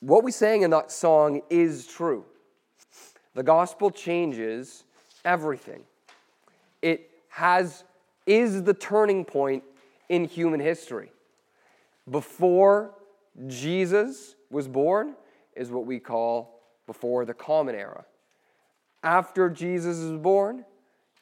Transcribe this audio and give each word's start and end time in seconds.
what 0.00 0.24
we 0.24 0.30
sang 0.30 0.62
in 0.62 0.70
that 0.70 0.92
song 0.92 1.42
is 1.50 1.86
true. 1.86 2.24
The 3.34 3.42
gospel 3.42 3.90
changes 3.90 4.84
everything. 5.24 5.84
It 6.82 7.10
has 7.28 7.84
is 8.26 8.62
the 8.62 8.74
turning 8.74 9.24
point 9.24 9.62
in 10.08 10.24
human 10.24 10.60
history. 10.60 11.12
Before 12.10 12.94
Jesus 13.46 14.36
was 14.50 14.68
born 14.68 15.14
is 15.54 15.70
what 15.70 15.86
we 15.86 15.98
call 15.98 16.60
before 16.86 17.24
the 17.24 17.34
common 17.34 17.74
era. 17.74 18.04
After 19.02 19.50
Jesus 19.50 19.98
is 19.98 20.12
born 20.18 20.64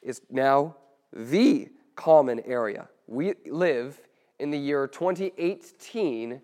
is 0.01 0.21
now 0.29 0.75
the 1.11 1.69
common 1.95 2.41
era. 2.45 2.87
We 3.07 3.33
live 3.45 3.99
in 4.39 4.51
the 4.51 4.57
year 4.57 4.87
2018 4.87 6.41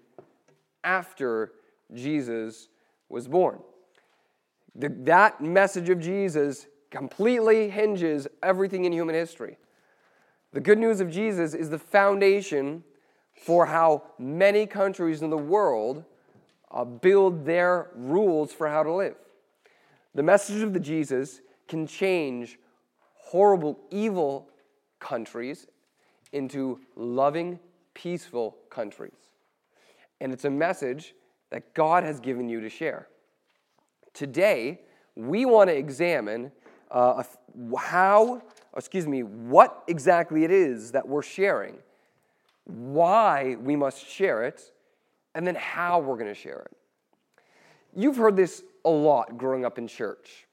after 0.83 1.51
Jesus 1.93 2.69
was 3.09 3.27
born. 3.27 3.59
The, 4.75 4.89
that 5.03 5.41
message 5.41 5.89
of 5.89 5.99
Jesus 5.99 6.67
completely 6.89 7.69
hinges 7.69 8.27
everything 8.41 8.85
in 8.85 8.93
human 8.93 9.15
history. 9.15 9.57
The 10.53 10.59
good 10.59 10.77
news 10.77 10.99
of 10.99 11.09
Jesus 11.09 11.53
is 11.53 11.69
the 11.69 11.79
foundation 11.79 12.83
for 13.33 13.65
how 13.65 14.03
many 14.19 14.65
countries 14.65 15.21
in 15.21 15.29
the 15.29 15.37
world 15.37 16.03
uh, 16.69 16.85
build 16.85 17.45
their 17.45 17.89
rules 17.95 18.53
for 18.53 18.67
how 18.67 18.83
to 18.83 18.93
live. 18.93 19.15
The 20.13 20.23
message 20.23 20.61
of 20.61 20.73
the 20.73 20.79
Jesus 20.79 21.41
can 21.67 21.87
change 21.87 22.59
horrible, 23.15 23.79
evil 23.89 24.49
countries 24.99 25.67
into 26.33 26.79
loving, 26.95 27.59
peaceful 27.93 28.57
countries. 28.69 29.11
And 30.19 30.33
it's 30.33 30.45
a 30.45 30.49
message 30.49 31.13
that 31.51 31.73
God 31.73 32.03
has 32.03 32.19
given 32.19 32.49
you 32.49 32.61
to 32.61 32.69
share. 32.69 33.07
Today, 34.13 34.81
we 35.15 35.45
want 35.45 35.69
to 35.69 35.75
examine 35.75 36.51
uh, 36.89 37.23
how, 37.77 38.41
excuse 38.75 39.07
me, 39.07 39.23
what 39.23 39.83
exactly 39.87 40.43
it 40.43 40.51
is 40.51 40.91
that 40.91 41.07
we're 41.07 41.21
sharing, 41.21 41.77
why 42.65 43.55
we 43.61 43.75
must 43.75 44.05
share 44.05 44.43
it, 44.43 44.71
and 45.35 45.45
then 45.45 45.55
how 45.55 45.99
we're 45.99 46.15
going 46.17 46.27
to 46.27 46.33
share 46.33 46.59
it. 46.59 46.77
You've 47.95 48.17
heard 48.17 48.35
this 48.35 48.63
a 48.85 48.89
lot 48.89 49.37
growing 49.37 49.65
up 49.65 49.77
in 49.77 49.87
church. 49.87 50.47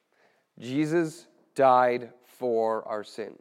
Jesus 0.58 1.26
died 1.54 2.12
for 2.26 2.86
our 2.86 3.04
sins. 3.04 3.40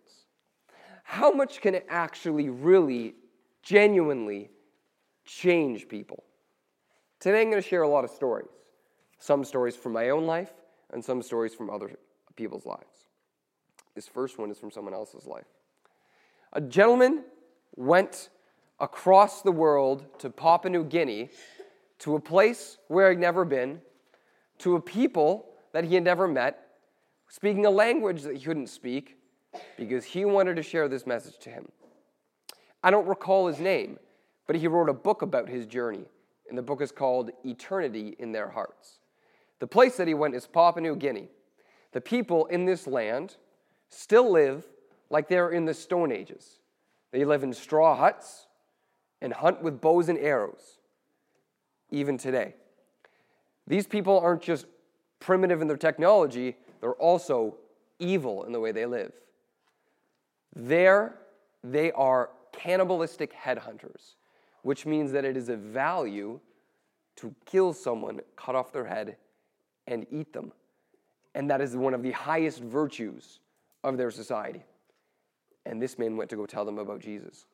How 1.03 1.31
much 1.31 1.61
can 1.61 1.73
it 1.73 1.85
actually, 1.89 2.49
really, 2.49 3.15
genuinely 3.63 4.49
change 5.25 5.87
people? 5.87 6.23
Today 7.19 7.41
I'm 7.41 7.49
going 7.49 7.61
to 7.61 7.67
share 7.67 7.81
a 7.81 7.87
lot 7.87 8.03
of 8.03 8.11
stories. 8.11 8.49
Some 9.19 9.43
stories 9.43 9.75
from 9.75 9.93
my 9.93 10.09
own 10.09 10.25
life 10.25 10.51
and 10.91 11.03
some 11.03 11.21
stories 11.21 11.55
from 11.55 11.69
other 11.69 11.91
people's 12.35 12.65
lives. 12.65 13.07
This 13.95 14.07
first 14.07 14.37
one 14.37 14.51
is 14.51 14.59
from 14.59 14.69
someone 14.69 14.93
else's 14.93 15.25
life. 15.25 15.47
A 16.53 16.61
gentleman 16.61 17.23
went 17.75 18.29
across 18.79 19.41
the 19.41 19.51
world 19.51 20.05
to 20.19 20.29
Papua 20.29 20.71
New 20.71 20.83
Guinea, 20.83 21.29
to 21.99 22.15
a 22.15 22.19
place 22.19 22.77
where 22.89 23.09
he'd 23.09 23.19
never 23.19 23.43
been, 23.43 23.81
to 24.59 24.75
a 24.75 24.81
people 24.81 25.49
that 25.73 25.83
he 25.83 25.95
had 25.95 26.03
never 26.03 26.27
met, 26.27 26.67
speaking 27.27 27.65
a 27.65 27.71
language 27.71 28.21
that 28.21 28.35
he 28.35 28.43
couldn't 28.43 28.67
speak, 28.67 29.17
because 29.77 30.05
he 30.05 30.23
wanted 30.23 30.55
to 30.57 30.63
share 30.63 30.87
this 30.87 31.07
message 31.07 31.39
to 31.39 31.49
him. 31.49 31.67
I 32.83 32.91
don't 32.91 33.07
recall 33.07 33.47
his 33.47 33.59
name, 33.59 33.97
but 34.45 34.55
he 34.55 34.67
wrote 34.67 34.89
a 34.89 34.93
book 34.93 35.23
about 35.23 35.49
his 35.49 35.65
journey, 35.65 36.05
and 36.49 36.57
the 36.57 36.61
book 36.63 36.81
is 36.81 36.91
called 36.91 37.31
Eternity 37.45 38.15
in 38.19 38.31
Their 38.31 38.49
Hearts. 38.49 38.99
The 39.59 39.67
place 39.67 39.97
that 39.97 40.07
he 40.07 40.13
went 40.13 40.35
is 40.35 40.45
Papua 40.47 40.81
New 40.81 40.95
Guinea. 40.95 41.29
The 41.91 42.01
people 42.01 42.45
in 42.47 42.65
this 42.65 42.87
land 42.87 43.37
still 43.89 44.31
live 44.31 44.65
like 45.09 45.27
they're 45.27 45.49
in 45.49 45.65
the 45.65 45.73
Stone 45.73 46.11
Ages. 46.11 46.59
They 47.11 47.25
live 47.25 47.43
in 47.43 47.53
straw 47.53 47.95
huts 47.95 48.47
and 49.21 49.33
hunt 49.33 49.61
with 49.61 49.81
bows 49.81 50.09
and 50.09 50.19
arrows, 50.19 50.77
even 51.89 52.17
today. 52.17 52.55
These 53.65 53.87
people 53.87 54.19
aren't 54.19 54.41
just 54.41 54.65
primitive 55.19 55.61
in 55.61 55.67
their 55.67 55.77
technology, 55.77 56.55
they're 56.79 56.93
also 56.93 57.55
evil 57.99 58.43
in 58.43 58.51
the 58.51 58.59
way 58.59 58.71
they 58.71 58.85
live. 58.85 59.11
There, 60.55 61.15
they 61.63 61.91
are 61.93 62.29
cannibalistic 62.51 63.33
headhunters, 63.33 64.15
which 64.67 64.85
means 64.85 65.13
that 65.13 65.23
it 65.23 65.37
is 65.37 65.47
a 65.47 65.55
value 65.55 66.41
to 67.15 67.33
kill 67.45 67.71
someone, 67.71 68.19
cut 68.35 68.53
off 68.53 68.73
their 68.73 68.83
head, 68.83 69.15
and 69.87 70.05
eat 70.11 70.33
them. 70.33 70.51
And 71.35 71.49
that 71.49 71.61
is 71.61 71.77
one 71.77 71.93
of 71.93 72.03
the 72.03 72.11
highest 72.11 72.59
virtues 72.59 73.39
of 73.85 73.95
their 73.95 74.11
society. 74.11 74.65
And 75.65 75.81
this 75.81 75.97
man 75.97 76.17
went 76.17 76.29
to 76.31 76.35
go 76.35 76.45
tell 76.45 76.65
them 76.65 76.79
about 76.79 76.99
Jesus. 76.99 77.45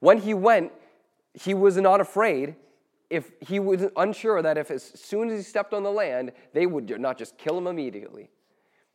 When 0.00 0.18
he 0.18 0.34
went, 0.34 0.70
he 1.32 1.54
was 1.54 1.78
not 1.78 2.02
afraid 2.02 2.56
if 3.08 3.30
he 3.40 3.58
was 3.58 3.86
unsure 3.96 4.42
that 4.42 4.58
if 4.58 4.70
as 4.70 4.82
soon 4.82 5.30
as 5.30 5.38
he 5.38 5.42
stepped 5.42 5.72
on 5.72 5.82
the 5.82 5.90
land, 5.90 6.32
they 6.52 6.66
would 6.66 7.00
not 7.00 7.16
just 7.16 7.38
kill 7.38 7.56
him 7.56 7.66
immediately. 7.66 8.28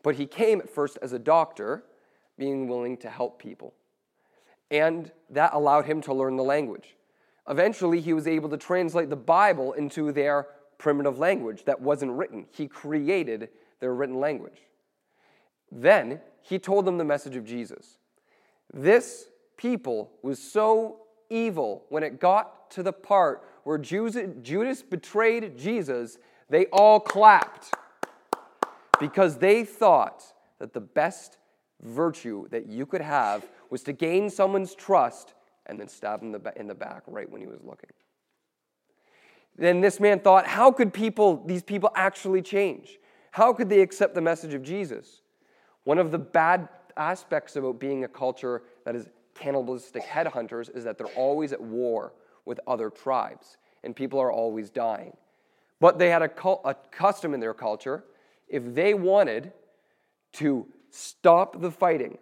But 0.04 0.14
he 0.14 0.28
came 0.28 0.60
at 0.62 0.70
first 0.70 1.00
as 1.02 1.14
a 1.14 1.20
doctor, 1.20 1.84
being 2.38 2.68
willing 2.68 2.96
to 2.98 3.10
help 3.10 3.42
people. 3.42 3.74
And 4.72 5.12
that 5.30 5.54
allowed 5.54 5.86
him 5.86 6.02
to 6.02 6.14
learn 6.14 6.38
the 6.38 6.44
language. 6.44 6.96
Eventually, 7.48 8.02
he 8.02 8.14
was 8.14 8.26
able 8.26 8.50
to 8.50 8.58
translate 8.58 9.09
the 9.09 9.16
Bible 9.16 9.74
into 9.74 10.12
their 10.12 10.48
primitive 10.78 11.20
language 11.20 11.66
that 11.66 11.80
wasn't 11.80 12.14
written. 12.14 12.48
He 12.52 12.68
created 12.68 13.50
their 13.80 13.94
written 13.94 14.20
language. 14.20 14.62
Then 15.72 16.22
he 16.42 16.58
told 16.58 16.86
them 16.86 16.98
the 16.98 17.06
message 17.06 17.36
of 17.36 17.46
Jesus. 17.46 17.98
This 18.74 19.28
people 19.58 20.12
was 20.24 20.40
so 20.40 21.02
evil 21.30 21.84
when 21.90 22.03
it 22.03 22.20
got 22.20 22.72
to 22.72 22.84
the 22.84 22.94
part 22.94 23.44
where 23.64 23.78
Judas 23.78 24.82
betrayed 24.82 25.58
Jesus, 25.58 26.18
they 26.50 26.66
all 26.68 27.00
clapped 27.00 27.74
because 29.00 29.38
they 29.38 29.64
thought 29.64 30.24
that 30.59 30.74
the 30.74 30.82
best 30.82 31.38
virtue 31.82 32.48
that 32.50 32.68
you 32.68 32.86
could 32.86 33.02
have 33.02 33.46
was 33.72 33.82
to 33.84 33.94
gain 33.94 34.30
someone's 34.30 34.76
trust 34.76 35.34
and 35.66 35.80
then 35.80 35.88
stab 35.88 36.22
him 36.22 36.36
in 36.56 36.68
the 36.68 36.76
back 36.76 37.04
right 37.08 37.30
when 37.30 37.42
he 37.42 37.48
was 37.48 37.62
looking. 37.64 37.90
Then 39.58 39.82
this 39.82 40.00
man 40.00 40.20
thought, 40.20 40.46
how 40.46 40.72
could 40.72 40.94
people, 40.94 41.44
these 41.46 41.64
people 41.64 41.92
actually 41.96 42.42
change? 42.42 43.00
How 43.32 43.54
could 43.54 43.70
they 43.70 43.82
accept 43.82 44.14
the 44.14 44.22
message 44.22 44.54
of 44.54 44.62
Jesus? 44.62 45.22
One 45.86 45.98
of 45.98 46.12
the 46.12 46.20
bad 46.20 46.68
aspects 46.98 47.56
about 47.56 47.80
being 47.80 48.04
a 48.04 48.08
culture 48.08 48.64
that 48.86 48.96
is 48.96 49.08
cannibalistic 49.34 50.03
headhunters 50.03 50.76
is 50.76 50.84
that 50.84 50.98
they're 50.98 51.08
always 51.08 51.53
at 51.53 51.62
war 51.62 52.14
with 52.46 52.59
other 52.68 52.90
tribes, 52.90 53.58
and 53.84 53.96
people 53.96 54.20
are 54.20 54.32
always 54.32 54.70
dying. 54.70 55.16
But 55.80 55.98
they 55.98 56.09
had 56.09 56.22
a, 56.22 56.50
a 56.66 56.76
custom 56.92 57.34
in 57.34 57.40
their 57.40 57.53
culture. 57.53 58.03
If 58.48 58.76
they 58.76 58.94
wanted 58.94 59.53
to 60.34 60.68
stop 60.90 61.62
the 61.62 61.72
fighting, 61.72 62.18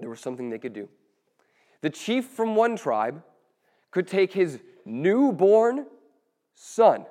there 0.00 0.10
was 0.10 0.20
something 0.20 0.50
they 0.50 0.58
could 0.58 0.72
do. 0.72 0.88
The 1.82 1.90
chief 1.90 2.26
from 2.26 2.56
one 2.56 2.76
tribe 2.76 3.22
could 3.90 4.06
take 4.06 4.32
his 4.32 4.58
newborn 4.84 5.86
son 6.54 7.06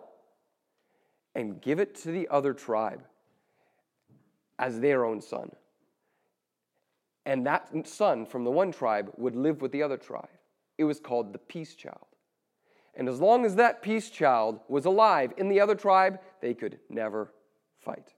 and 1.36 1.62
give 1.62 1.80
it 1.80 1.96
to 1.96 2.12
the 2.12 2.28
other 2.30 2.54
tribe 2.54 3.04
as 4.58 4.80
their 4.80 5.06
own 5.06 5.22
son. 5.22 5.52
And 7.26 7.46
that 7.46 7.70
son 7.88 8.26
from 8.26 8.44
the 8.44 8.52
one 8.52 8.72
tribe 8.72 9.12
would 9.18 9.36
live 9.36 9.62
with 9.62 9.72
the 9.72 9.84
other 9.84 9.98
tribe. 9.98 10.30
It 10.78 10.84
was 10.84 11.00
called 11.00 11.34
the 11.34 11.40
peace 11.40 11.76
child. 11.76 12.08
And 12.96 13.08
as 13.08 13.20
long 13.20 13.46
as 13.46 13.56
that 13.56 13.82
peace 13.82 14.10
child 14.10 14.60
was 14.68 14.86
alive 14.86 15.34
in 15.38 15.48
the 15.48 15.62
other 15.62 15.76
tribe, 15.76 16.20
they 16.42 16.54
could 16.54 16.80
never 16.90 17.34
fight. 17.80 18.14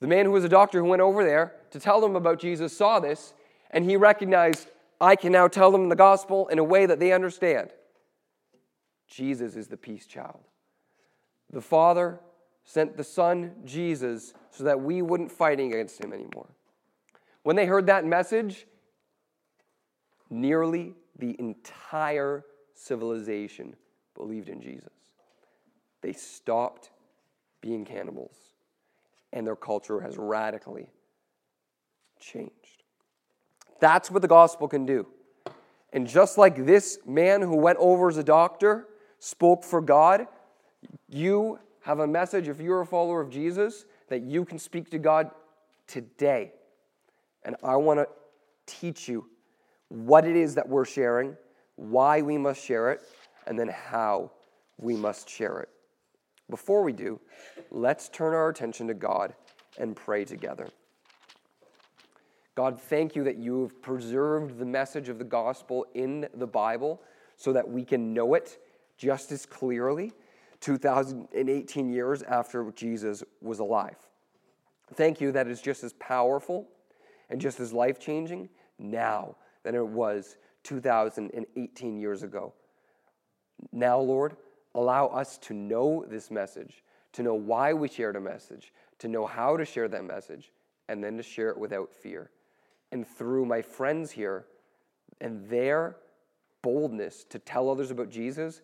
The 0.00 0.06
man 0.06 0.24
who 0.26 0.32
was 0.32 0.44
a 0.44 0.48
doctor 0.48 0.80
who 0.80 0.88
went 0.88 1.02
over 1.02 1.24
there 1.24 1.54
to 1.70 1.80
tell 1.80 2.00
them 2.00 2.16
about 2.16 2.40
Jesus 2.40 2.76
saw 2.76 3.00
this, 3.00 3.34
and 3.70 3.84
he 3.84 3.96
recognized, 3.96 4.68
I 5.00 5.16
can 5.16 5.32
now 5.32 5.48
tell 5.48 5.70
them 5.70 5.88
the 5.88 5.96
gospel 5.96 6.48
in 6.48 6.58
a 6.58 6.64
way 6.64 6.86
that 6.86 7.00
they 7.00 7.12
understand. 7.12 7.70
Jesus 9.06 9.56
is 9.56 9.68
the 9.68 9.76
peace 9.76 10.06
child. 10.06 10.40
The 11.50 11.60
Father 11.60 12.20
sent 12.64 12.96
the 12.96 13.04
Son, 13.04 13.52
Jesus, 13.64 14.34
so 14.50 14.64
that 14.64 14.80
we 14.80 15.02
wouldn't 15.02 15.30
fight 15.30 15.60
against 15.60 16.02
him 16.02 16.12
anymore. 16.12 16.48
When 17.42 17.54
they 17.54 17.66
heard 17.66 17.86
that 17.86 18.04
message, 18.04 18.66
nearly 20.30 20.94
the 21.18 21.36
entire 21.38 22.44
civilization 22.74 23.76
believed 24.14 24.48
in 24.48 24.60
Jesus. 24.60 24.90
They 26.02 26.12
stopped 26.12 26.90
being 27.60 27.84
cannibals, 27.84 28.36
and 29.32 29.46
their 29.46 29.56
culture 29.56 30.00
has 30.00 30.16
radically 30.16 30.88
changed. 32.20 32.52
That's 33.80 34.10
what 34.10 34.22
the 34.22 34.28
gospel 34.28 34.68
can 34.68 34.86
do. 34.86 35.06
And 35.92 36.06
just 36.06 36.36
like 36.38 36.66
this 36.66 36.98
man 37.06 37.42
who 37.42 37.56
went 37.56 37.78
over 37.78 38.08
as 38.08 38.16
a 38.16 38.24
doctor 38.24 38.88
spoke 39.18 39.64
for 39.64 39.80
God, 39.80 40.26
You 41.08 41.58
have 41.82 42.00
a 42.00 42.06
message, 42.06 42.48
if 42.48 42.60
you're 42.60 42.80
a 42.80 42.86
follower 42.86 43.20
of 43.20 43.30
Jesus, 43.30 43.84
that 44.08 44.22
you 44.22 44.44
can 44.44 44.58
speak 44.58 44.90
to 44.90 44.98
God 44.98 45.30
today. 45.86 46.52
And 47.44 47.56
I 47.62 47.76
want 47.76 48.00
to 48.00 48.08
teach 48.66 49.08
you 49.08 49.26
what 49.88 50.26
it 50.26 50.36
is 50.36 50.54
that 50.56 50.68
we're 50.68 50.84
sharing, 50.84 51.36
why 51.76 52.22
we 52.22 52.38
must 52.38 52.64
share 52.64 52.90
it, 52.90 53.02
and 53.46 53.58
then 53.58 53.68
how 53.68 54.32
we 54.78 54.94
must 54.94 55.28
share 55.28 55.60
it. 55.60 55.68
Before 56.50 56.82
we 56.82 56.92
do, 56.92 57.20
let's 57.70 58.08
turn 58.08 58.34
our 58.34 58.48
attention 58.48 58.88
to 58.88 58.94
God 58.94 59.34
and 59.78 59.94
pray 59.94 60.24
together. 60.24 60.68
God, 62.56 62.80
thank 62.80 63.14
you 63.14 63.22
that 63.24 63.36
you 63.36 63.62
have 63.62 63.82
preserved 63.82 64.58
the 64.58 64.64
message 64.64 65.10
of 65.10 65.18
the 65.18 65.24
gospel 65.24 65.84
in 65.94 66.26
the 66.34 66.46
Bible 66.46 67.02
so 67.36 67.52
that 67.52 67.68
we 67.68 67.84
can 67.84 68.14
know 68.14 68.32
it 68.32 68.58
just 68.96 69.30
as 69.30 69.44
clearly 69.44 70.10
2018 70.60 71.90
years 71.90 72.22
after 72.22 72.72
Jesus 72.72 73.22
was 73.42 73.58
alive. 73.58 73.98
Thank 74.94 75.20
you 75.20 75.32
that 75.32 75.48
it's 75.48 75.60
just 75.60 75.84
as 75.84 75.92
powerful 75.94 76.66
and 77.28 77.42
just 77.42 77.60
as 77.60 77.74
life 77.74 77.98
changing 77.98 78.48
now 78.78 79.36
than 79.62 79.74
it 79.74 79.86
was 79.86 80.38
2018 80.62 81.98
years 81.98 82.22
ago. 82.22 82.54
Now, 83.70 83.98
Lord, 83.98 84.34
allow 84.74 85.08
us 85.08 85.36
to 85.38 85.52
know 85.52 86.06
this 86.08 86.30
message, 86.30 86.82
to 87.12 87.22
know 87.22 87.34
why 87.34 87.74
we 87.74 87.88
shared 87.88 88.16
a 88.16 88.20
message, 88.20 88.72
to 89.00 89.08
know 89.08 89.26
how 89.26 89.58
to 89.58 89.64
share 89.66 89.88
that 89.88 90.04
message, 90.04 90.52
and 90.88 91.04
then 91.04 91.18
to 91.18 91.22
share 91.22 91.50
it 91.50 91.58
without 91.58 91.92
fear. 91.92 92.30
And 92.92 93.06
through 93.06 93.46
my 93.46 93.62
friends 93.62 94.10
here 94.10 94.46
and 95.20 95.48
their 95.48 95.96
boldness 96.62 97.24
to 97.30 97.38
tell 97.38 97.70
others 97.70 97.90
about 97.90 98.10
Jesus, 98.10 98.62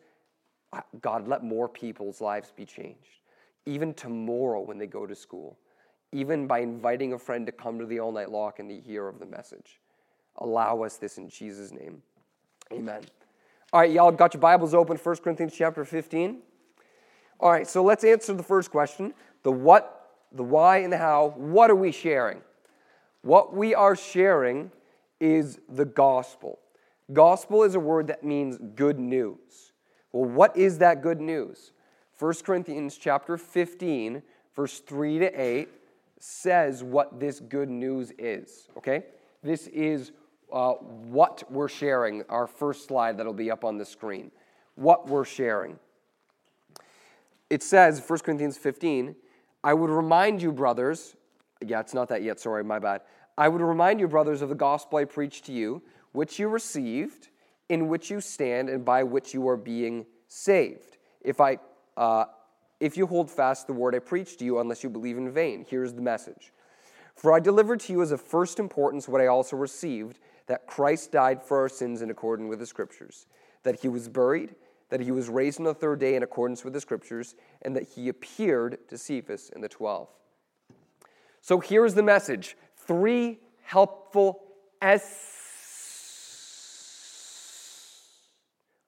God, 1.01 1.29
let 1.29 1.45
more 1.45 1.69
people's 1.69 2.21
lives 2.21 2.53
be 2.55 2.65
changed. 2.65 3.21
Even 3.67 3.95
tomorrow 3.95 4.61
when 4.61 4.79
they 4.79 4.87
go 4.87 5.07
to 5.07 5.15
school, 5.15 5.59
even 6.13 6.47
by 6.47 6.61
inviting 6.61 7.13
a 7.13 7.19
friend 7.19 7.47
to 7.47 7.53
come 7.53 7.79
to 7.79 7.87
the 7.87 8.01
all 8.01 8.13
night 8.13 8.31
lock-in 8.31 8.69
to 8.69 8.79
hear 8.79 9.09
of 9.09 9.19
the 9.19 9.27
message. 9.27 9.81
Allow 10.37 10.83
us 10.83 10.97
this 10.97 11.19
in 11.19 11.29
Jesus' 11.29 11.73
name. 11.73 12.03
Amen. 12.73 13.03
All 13.73 13.81
right, 13.81 13.91
y'all 13.91 14.13
got 14.13 14.35
your 14.35 14.41
Bibles 14.41 14.75
open, 14.75 14.97
1 14.97 15.17
Corinthians 15.17 15.55
chapter 15.57 15.85
15. 15.85 16.39
All 17.41 17.51
right, 17.51 17.67
so 17.67 17.83
let's 17.83 18.05
answer 18.05 18.35
the 18.35 18.43
first 18.43 18.71
question 18.71 19.15
the 19.43 19.53
what, 19.53 20.11
the 20.33 20.45
why, 20.45 20.79
and 20.79 20.93
the 20.93 20.99
how. 20.99 21.35
What 21.37 21.71
are 21.71 21.77
we 21.77 21.91
sharing? 21.91 22.41
What 23.23 23.55
we 23.55 23.75
are 23.75 23.97
sharing 23.97 24.71
is 25.21 25.61
the 25.69 25.85
gospel. 25.85 26.59
Gospel 27.13 27.63
is 27.63 27.75
a 27.75 27.81
word 27.81 28.09
that 28.09 28.25
means 28.25 28.59
good 28.75 28.99
news. 28.99 29.73
Well, 30.13 30.29
what 30.29 30.57
is 30.57 30.79
that 30.79 31.03
good 31.03 31.21
news? 31.21 31.73
1 32.19 32.35
Corinthians 32.45 32.97
chapter 32.97 33.37
15, 33.37 34.23
verse 34.55 34.81
3 34.81 35.19
to 35.21 35.41
8 35.41 35.69
says 36.19 36.85
what 36.85 37.19
this 37.19 37.41
good 37.41 37.69
news 37.69 38.13
is, 38.19 38.69
okay? 38.77 39.05
This 39.43 39.67
is 39.69 40.13
uh, 40.53 40.73
what 40.75 41.43
we're 41.51 41.69
sharing, 41.69 42.23
our 42.29 42.47
first 42.47 42.87
slide 42.87 43.19
that'll 43.19 43.33
be 43.33 43.51
up 43.51 43.65
on 43.65 43.77
the 43.77 43.85
screen. 43.85 44.31
What 44.77 45.09
we're 45.09 45.25
sharing. 45.25 45.79
It 47.51 47.63
says, 47.63 48.01
1 48.07 48.21
Corinthians 48.21 48.57
15, 48.57 49.17
I 49.65 49.75
would 49.75 49.91
remind 49.91 50.41
you, 50.41 50.53
brothers, 50.53 51.17
yeah, 51.69 51.81
it's 51.81 51.95
not 51.95 52.09
that 52.09 52.23
yet, 52.23 52.41
sorry, 52.41 52.65
my 52.65 52.79
bad. 52.79 53.03
I 53.37 53.49
would 53.49 53.63
remind 53.63 54.01
you, 54.01 54.09
brothers, 54.09 54.43
of 54.43 54.49
the 54.49 54.55
gospel 54.55 54.99
I 54.99 55.05
preached 55.05 55.47
to 55.47 55.53
you, 55.53 55.83
which 56.13 56.39
you 56.39 56.49
received, 56.49 57.29
in 57.69 57.89
which 57.89 58.11
you 58.11 58.21
stand, 58.21 58.69
and 58.69 58.85
by 58.85 59.03
which 59.03 59.33
you 59.33 59.49
are 59.49 59.57
being 59.57 60.07
saved. 60.29 60.99
If 61.23 61.41
I 61.41 61.59
uh, 61.97 62.27
if 62.81 62.97
you 62.97 63.07
hold 63.07 63.31
fast 63.31 63.67
the 63.67 63.73
word 63.73 63.95
I 63.95 64.01
preached 64.01 64.41
to 64.41 64.45
you, 64.45 64.59
unless 64.59 64.83
you 64.83 64.91
believe 64.91 65.17
in 65.17 65.31
vain. 65.31 65.65
Here's 65.69 65.93
the 65.93 66.03
message. 66.03 66.53
For 67.15 67.33
I 67.33 67.39
delivered 67.39 67.81
to 67.81 67.93
you 67.93 68.03
as 68.03 68.11
of 68.11 68.21
first 68.21 68.59
importance 68.59 69.07
what 69.07 69.21
I 69.21 69.29
also 69.29 69.57
received 69.57 70.19
that 70.47 70.67
Christ 70.67 71.13
died 71.13 71.43
for 71.43 71.59
our 71.61 71.69
sins 71.69 72.03
in 72.03 72.11
accordance 72.11 72.49
with 72.49 72.59
the 72.59 72.67
Scriptures, 72.67 73.27
that 73.63 73.81
he 73.81 73.89
was 73.89 74.09
buried, 74.09 74.57
that 74.89 75.01
he 75.01 75.13
was 75.13 75.29
raised 75.29 75.61
on 75.61 75.65
the 75.65 75.75
third 75.75 76.01
day 76.01 76.17
in 76.17 76.23
accordance 76.23 76.65
with 76.65 76.73
the 76.73 76.81
Scriptures, 76.81 77.37
and 77.63 77.77
that 77.77 77.89
he 77.89 78.09
appeared 78.09 78.79
to 78.89 78.99
Cephas 78.99 79.51
and 79.55 79.63
the 79.63 79.69
twelve. 79.69 80.09
So 81.43 81.59
here's 81.59 81.95
the 81.95 82.05
message 82.05 82.57
three 82.87 83.41
helpful 83.63 84.43
S 84.81 85.29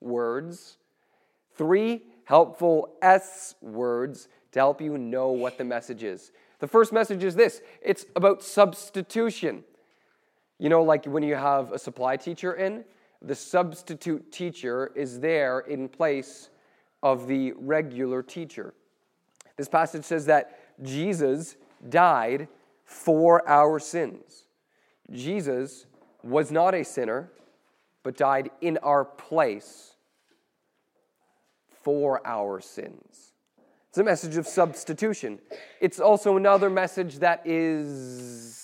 words, 0.00 0.78
three 1.56 2.02
helpful 2.24 2.94
S 3.02 3.56
words 3.60 4.28
to 4.52 4.60
help 4.60 4.80
you 4.80 4.96
know 4.96 5.30
what 5.30 5.58
the 5.58 5.64
message 5.64 6.04
is. 6.04 6.30
The 6.60 6.68
first 6.68 6.92
message 6.92 7.24
is 7.24 7.34
this 7.34 7.60
it's 7.82 8.06
about 8.14 8.42
substitution. 8.42 9.64
You 10.60 10.68
know, 10.68 10.84
like 10.84 11.06
when 11.06 11.24
you 11.24 11.34
have 11.34 11.72
a 11.72 11.78
supply 11.78 12.16
teacher 12.16 12.54
in, 12.54 12.84
the 13.20 13.34
substitute 13.34 14.30
teacher 14.30 14.92
is 14.94 15.18
there 15.18 15.60
in 15.60 15.88
place 15.88 16.50
of 17.02 17.26
the 17.26 17.52
regular 17.56 18.22
teacher. 18.22 18.74
This 19.56 19.68
passage 19.68 20.04
says 20.04 20.26
that 20.26 20.60
Jesus 20.82 21.56
died 21.88 22.48
for 22.84 23.48
our 23.48 23.78
sins. 23.78 24.44
Jesus 25.10 25.86
was 26.22 26.50
not 26.50 26.74
a 26.74 26.84
sinner, 26.84 27.30
but 28.02 28.16
died 28.16 28.50
in 28.60 28.78
our 28.78 29.04
place 29.04 29.94
for 31.82 32.26
our 32.26 32.60
sins. 32.60 33.32
It's 33.88 33.98
a 33.98 34.04
message 34.04 34.36
of 34.36 34.46
substitution. 34.46 35.38
It's 35.80 36.00
also 36.00 36.36
another 36.36 36.68
message 36.68 37.20
that 37.20 37.46
is 37.46 38.56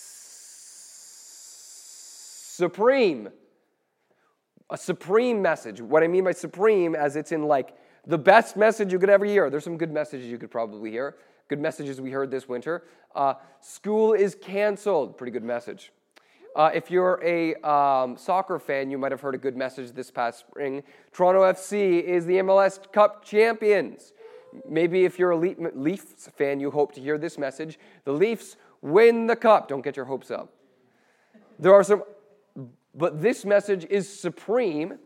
supreme. 2.57 3.29
A 4.71 4.77
supreme 4.77 5.41
message. 5.41 5.81
What 5.81 6.03
I 6.03 6.09
mean 6.09 6.25
by 6.25 6.33
supreme, 6.33 6.95
as 6.95 7.17
it's 7.17 7.33
in 7.33 7.45
like 7.45 7.75
the 8.07 8.19
best 8.19 8.57
message 8.57 8.93
you 8.93 8.99
could 8.99 9.11
ever 9.11 9.25
hear. 9.25 9.51
There's 9.51 9.65
some 9.65 9.77
good 9.77 9.93
messages 9.93 10.27
you 10.27 10.39
could 10.39 10.51
probably 10.51 10.91
hear. 10.91 11.17
Good 11.51 11.59
messages 11.59 12.01
we 12.01 12.13
heard 12.13 12.31
this 12.31 12.49
winter. 12.49 12.85
Uh, 13.13 13.35
school 13.61 14.13
is 14.13 14.37
canceled. 14.37 15.19
Pretty 15.19 15.33
good 15.33 15.43
message. 15.43 15.91
Uh, 16.55 16.71
if 16.73 16.93
you're 16.93 17.21
a 17.25 17.57
um, 17.69 18.17
soccer 18.17 18.61
fan, 18.61 18.89
you 18.89 18.97
might 18.97 19.11
have 19.11 19.21
heard 19.21 19.35
a 19.35 19.39
good 19.39 19.57
message 19.57 19.91
this 19.91 20.13
past 20.13 20.39
spring. 20.39 20.85
Toronto 21.13 21.43
FC 21.43 22.05
is 22.05 22.25
the 22.25 22.35
MLS 22.35 22.79
Cup 22.93 23.25
champions. 23.25 24.13
Maybe 24.69 25.05
if 25.05 25.19
you're 25.19 25.33
a 25.33 25.37
Leafs 25.37 26.29
fan, 26.37 26.61
you 26.61 26.71
hope 26.71 26.93
to 26.93 27.01
hear 27.01 27.19
this 27.19 27.37
message. 27.37 27.81
The 28.05 28.13
Leafs 28.13 28.57
win 28.81 29.27
the 29.27 29.35
cup. 29.35 29.67
Don't 29.67 29.83
get 29.83 29.97
your 29.97 30.07
hopes 30.07 30.31
up. 30.31 30.53
There 31.59 31.75
are 31.75 31.83
some, 31.83 32.05
but 32.95 33.21
this 33.21 33.45
message 33.45 33.85
is 33.91 34.09
supreme 34.09 35.01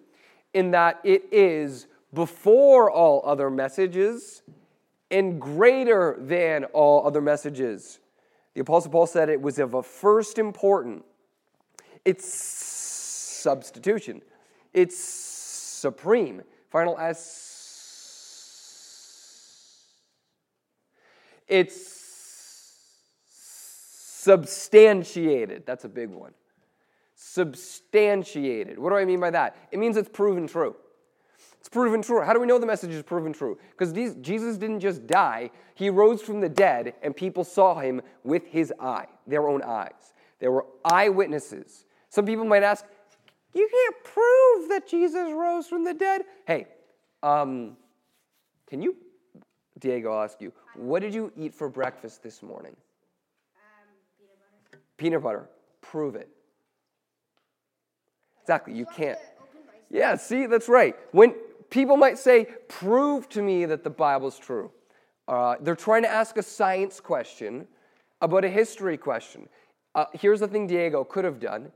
in 0.52 0.72
that 0.72 1.00
it 1.04 1.24
is 1.32 1.86
before 2.12 2.90
all 2.90 3.22
other 3.24 3.48
messages 3.48 4.42
and 5.14 5.40
greater 5.40 6.16
than 6.18 6.64
all 6.64 7.06
other 7.06 7.20
messages. 7.20 8.00
The 8.54 8.62
Apostle 8.62 8.90
Paul 8.90 9.06
said 9.06 9.28
it 9.28 9.40
was 9.40 9.60
of 9.60 9.74
a 9.74 9.82
first 9.82 10.38
importance 10.38 11.04
it's 12.04 12.26
substitution. 12.26 14.20
It's 14.74 14.98
supreme. 14.98 16.42
Final 16.70 16.98
S. 16.98 17.40
It's 21.48 22.02
substantiated. 23.28 25.64
That's 25.64 25.84
a 25.84 25.88
big 25.88 26.10
one. 26.10 26.34
Substantiated. 27.14 28.78
What 28.78 28.90
do 28.90 28.96
I 28.96 29.06
mean 29.06 29.20
by 29.20 29.30
that? 29.30 29.56
It 29.70 29.78
means 29.78 29.96
it's 29.96 30.10
proven 30.10 30.46
true. 30.46 30.76
It's 31.64 31.70
proven 31.70 32.02
true. 32.02 32.20
How 32.20 32.34
do 32.34 32.40
we 32.40 32.46
know 32.46 32.58
the 32.58 32.66
message 32.66 32.90
is 32.90 33.02
proven 33.02 33.32
true? 33.32 33.56
Because 33.70 33.94
Jesus 34.20 34.58
didn't 34.58 34.80
just 34.80 35.06
die, 35.06 35.50
he 35.74 35.88
rose 35.88 36.20
from 36.20 36.42
the 36.42 36.48
dead, 36.50 36.92
and 37.02 37.16
people 37.16 37.42
saw 37.42 37.80
him 37.80 38.02
with 38.22 38.46
his 38.48 38.70
eye, 38.78 39.06
their 39.26 39.48
own 39.48 39.62
eyes. 39.62 40.12
There 40.40 40.52
were 40.52 40.66
eyewitnesses. 40.84 41.86
Some 42.10 42.26
people 42.26 42.44
might 42.44 42.62
ask, 42.62 42.84
you 43.54 43.66
can't 43.66 44.04
prove 44.04 44.68
that 44.68 44.86
Jesus 44.86 45.32
rose 45.32 45.66
from 45.66 45.84
the 45.84 45.94
dead. 45.94 46.24
Hey, 46.46 46.66
um, 47.22 47.78
can 48.68 48.82
you, 48.82 48.94
Diego, 49.78 50.12
I'll 50.12 50.24
ask 50.24 50.42
you, 50.42 50.52
what 50.74 51.00
did 51.00 51.14
you 51.14 51.32
eat 51.34 51.54
for 51.54 51.70
breakfast 51.70 52.22
this 52.22 52.42
morning? 52.42 52.76
Um, 53.56 53.94
peanut 54.18 54.36
butter. 54.68 54.82
Peanut 54.98 55.22
butter. 55.22 55.48
Prove 55.80 56.14
it. 56.14 56.28
Exactly, 58.42 58.74
you 58.74 58.84
can't. 58.84 59.18
Yeah, 59.90 60.16
see, 60.16 60.46
that's 60.46 60.68
right. 60.68 60.96
When 61.12 61.34
people 61.74 61.96
might 61.96 62.16
say, 62.16 62.46
prove 62.68 63.28
to 63.28 63.42
me 63.42 63.64
that 63.64 63.82
the 63.82 63.90
Bible's 63.90 64.38
true, 64.38 64.70
uh, 65.26 65.56
they're 65.60 65.74
trying 65.74 66.02
to 66.02 66.08
ask 66.08 66.38
a 66.38 66.42
science 66.42 67.00
question 67.00 67.66
about 68.20 68.44
a 68.44 68.48
history 68.48 68.96
question. 68.96 69.48
Uh, 69.92 70.04
here's 70.12 70.38
the 70.38 70.46
thing 70.46 70.68
Diego 70.68 71.02
could 71.02 71.24
have 71.24 71.40
done 71.40 71.72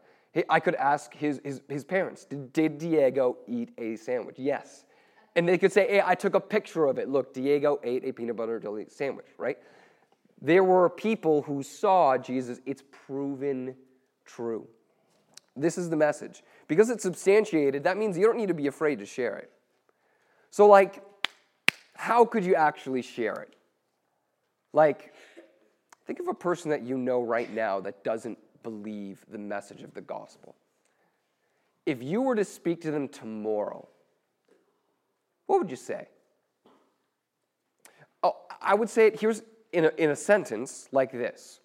I 0.49 0.61
could 0.61 0.76
ask 0.76 1.12
his, 1.14 1.40
his, 1.43 1.62
his 1.69 1.83
parents, 1.83 2.25
did, 2.25 2.52
did 2.52 2.78
Diego 2.78 3.38
eat 3.49 3.71
a 3.76 3.97
sandwich? 3.97 4.37
Yes. 4.38 4.85
And 5.35 5.49
they 5.49 5.59
could 5.59 5.73
say, 5.73 5.88
hey, 5.88 6.02
I 6.05 6.14
took 6.14 6.35
a 6.35 6.40
picture 6.40 6.87
of 6.87 6.99
it. 6.99 7.09
Look, 7.09 7.35
Diego 7.35 7.81
ate 7.83 8.05
a 8.05 8.12
peanut 8.12 8.37
butter 8.37 8.61
jelly 8.61 8.87
sandwich, 8.88 9.26
right? 9.37 9.59
There 10.40 10.62
were 10.62 10.88
people 10.90 11.43
who 11.43 11.64
saw 11.64 12.17
Jesus. 12.19 12.61
It's 12.67 12.85
proven 12.93 13.75
true. 14.25 14.69
This 15.57 15.76
is 15.76 15.90
the 15.90 15.97
message. 15.97 16.45
Because 16.69 16.88
it's 16.88 17.02
substantiated, 17.02 17.83
that 17.83 17.97
means 17.97 18.17
you 18.17 18.26
don't 18.26 18.37
need 18.37 18.49
to 18.49 18.55
be 18.55 18.69
afraid 18.69 19.00
to 19.00 19.07
share 19.07 19.37
it. 19.38 19.50
So, 20.50 20.67
like, 20.67 21.02
how 21.95 22.25
could 22.25 22.45
you 22.45 22.55
actually 22.55 23.02
share 23.02 23.35
it? 23.35 23.55
Like, 24.73 25.14
think 26.07 26.21
of 26.21 26.28
a 26.28 26.35
person 26.35 26.71
that 26.71 26.83
you 26.83 26.97
know 26.97 27.23
right 27.23 27.52
now 27.52 27.81
that 27.81 28.05
doesn't 28.05 28.38
believe 28.62 29.25
the 29.28 29.38
message 29.38 29.83
of 29.83 29.95
the 29.95 30.00
gospel. 30.00 30.55
If 31.87 32.02
you 32.02 32.21
were 32.21 32.35
to 32.35 32.45
speak 32.45 32.83
to 32.83 32.90
them 32.90 33.09
tomorrow, 33.09 33.88
what 35.47 35.59
would 35.59 35.71
you 35.71 35.76
say? 35.76 36.09
Oh, 38.23 38.37
I 38.61 38.75
would 38.75 38.90
say 38.90 39.07
it 39.07 39.21
here's 39.21 39.43
in 39.73 39.87
a, 39.87 39.93
in 39.97 40.11
a 40.11 40.17
sentence 40.17 40.88
like 40.93 41.12
this 41.12 41.61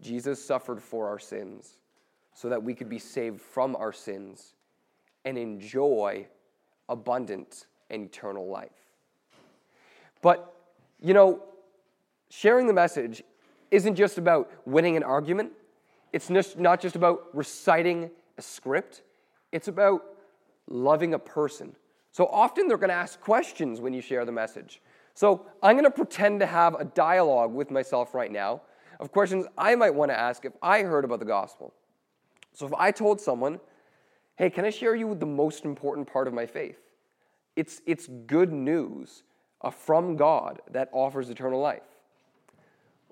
Jesus 0.00 0.44
suffered 0.44 0.82
for 0.82 1.08
our 1.08 1.18
sins 1.18 1.78
so 2.34 2.48
that 2.48 2.62
we 2.62 2.74
could 2.74 2.88
be 2.88 2.98
saved 2.98 3.40
from 3.40 3.76
our 3.76 3.92
sins 3.92 4.54
and 5.24 5.38
enjoy 5.38 6.26
abundant 6.88 7.66
and 7.90 8.06
eternal 8.06 8.48
life. 8.48 8.70
But, 10.20 10.54
you 11.00 11.14
know, 11.14 11.42
sharing 12.30 12.66
the 12.66 12.72
message 12.72 13.22
isn't 13.70 13.96
just 13.96 14.18
about 14.18 14.50
winning 14.64 14.96
an 14.96 15.02
argument, 15.02 15.52
it's 16.12 16.28
not 16.30 16.80
just 16.80 16.94
about 16.94 17.28
reciting 17.32 18.10
a 18.38 18.42
script, 18.42 19.02
it's 19.50 19.68
about 19.68 20.02
loving 20.68 21.14
a 21.14 21.18
person. 21.18 21.74
So 22.12 22.26
often 22.26 22.68
they're 22.68 22.76
going 22.76 22.90
to 22.90 22.94
ask 22.94 23.20
questions 23.20 23.80
when 23.80 23.94
you 23.94 24.02
share 24.02 24.24
the 24.24 24.32
message. 24.32 24.82
So 25.14 25.46
I'm 25.62 25.74
going 25.74 25.84
to 25.84 25.90
pretend 25.90 26.40
to 26.40 26.46
have 26.46 26.74
a 26.74 26.84
dialogue 26.84 27.52
with 27.52 27.70
myself 27.70 28.14
right 28.14 28.30
now 28.30 28.62
of 29.00 29.10
questions 29.10 29.46
I 29.58 29.74
might 29.74 29.94
want 29.94 30.10
to 30.10 30.18
ask 30.18 30.44
if 30.44 30.52
I 30.62 30.82
heard 30.82 31.04
about 31.04 31.18
the 31.18 31.24
gospel. 31.26 31.72
So 32.52 32.66
if 32.66 32.74
I 32.74 32.90
told 32.90 33.20
someone, 33.20 33.58
hey, 34.42 34.50
can 34.50 34.64
I 34.64 34.70
share 34.70 34.96
you 34.96 35.14
the 35.14 35.24
most 35.24 35.64
important 35.64 36.12
part 36.12 36.26
of 36.26 36.34
my 36.34 36.46
faith? 36.46 36.80
It's, 37.54 37.80
it's 37.86 38.08
good 38.26 38.52
news 38.52 39.22
uh, 39.60 39.70
from 39.70 40.16
God 40.16 40.60
that 40.72 40.88
offers 40.90 41.30
eternal 41.30 41.60
life. 41.60 41.84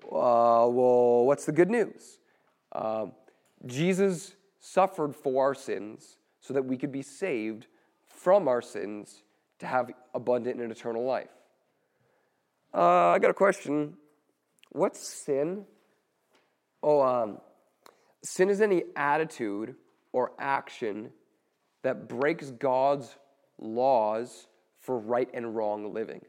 Uh, 0.03 0.67
well, 0.67 1.23
what's 1.23 1.45
the 1.45 1.53
good 1.53 1.69
news? 1.69 2.19
Um, 2.73 3.13
Jesus 3.65 4.35
suffered 4.59 5.15
for 5.15 5.45
our 5.45 5.55
sins 5.55 6.17
so 6.41 6.53
that 6.53 6.65
we 6.65 6.75
could 6.75 6.91
be 6.91 7.01
saved 7.01 7.67
from 8.09 8.49
our 8.49 8.61
sins 8.61 9.23
to 9.59 9.65
have 9.65 9.89
abundant 10.13 10.59
and 10.59 10.69
eternal 10.69 11.05
life. 11.05 11.29
Uh, 12.73 13.11
I 13.11 13.19
got 13.19 13.31
a 13.31 13.33
question. 13.33 13.93
What's 14.73 14.99
sin? 14.99 15.63
Oh, 16.83 17.01
um, 17.01 17.37
sin 18.21 18.49
is 18.49 18.59
any 18.59 18.83
attitude 18.97 19.75
or 20.11 20.33
action 20.37 21.11
that 21.83 22.07
breaks 22.07 22.51
God's 22.51 23.15
laws 23.57 24.47
for 24.79 24.97
right 24.97 25.29
and 25.33 25.55
wrong 25.55 25.93
living. 25.93 26.21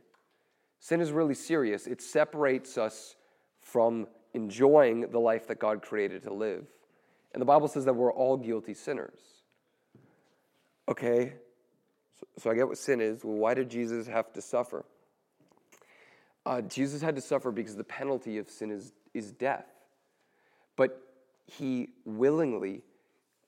Sin 0.79 1.01
is 1.01 1.13
really 1.13 1.35
serious. 1.35 1.87
It 1.87 2.03
separates 2.03 2.77
us 2.77 3.17
from 3.61 4.07
enjoying 4.35 5.11
the 5.11 5.19
life 5.19 5.47
that 5.49 5.59
God 5.59 5.83
created 5.83 6.23
to 6.25 6.33
live. 6.33 6.67
And 7.33 7.41
the 7.41 7.47
Bible 7.47 7.69
says 7.69 7.85
that 7.85 7.95
we're 7.95 8.13
all 8.13 8.37
guilty 8.37 8.75
sinners. 8.75 9.19
Okay, 10.89 11.35
so, 12.19 12.27
so 12.39 12.51
I 12.51 12.55
get 12.55 12.67
what 12.67 12.79
sin 12.79 13.01
is. 13.01 13.25
Well, 13.25 13.37
why 13.37 13.55
did 13.55 13.71
Jesus 13.71 14.07
have 14.07 14.33
to 14.33 14.43
suffer? 14.43 14.85
Uh, 16.45 16.61
Jesus 16.63 17.01
had 17.01 17.15
to 17.15 17.23
suffer 17.23 17.53
because 17.53 17.77
the 17.77 17.85
penalty 17.85 18.39
of 18.39 18.51
sin 18.51 18.71
is, 18.71 18.93
is 19.15 19.31
death. 19.31 19.67
But 20.77 21.01
he 21.47 21.91
willingly 22.05 22.83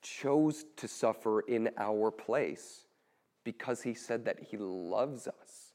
chose 0.04 0.66
to 0.76 0.86
suffer 0.86 1.40
in 1.40 1.70
our 1.78 2.10
place 2.10 2.86
because 3.42 3.82
he 3.82 3.94
said 3.94 4.24
that 4.26 4.38
he 4.38 4.56
loves 4.56 5.26
us. 5.26 5.72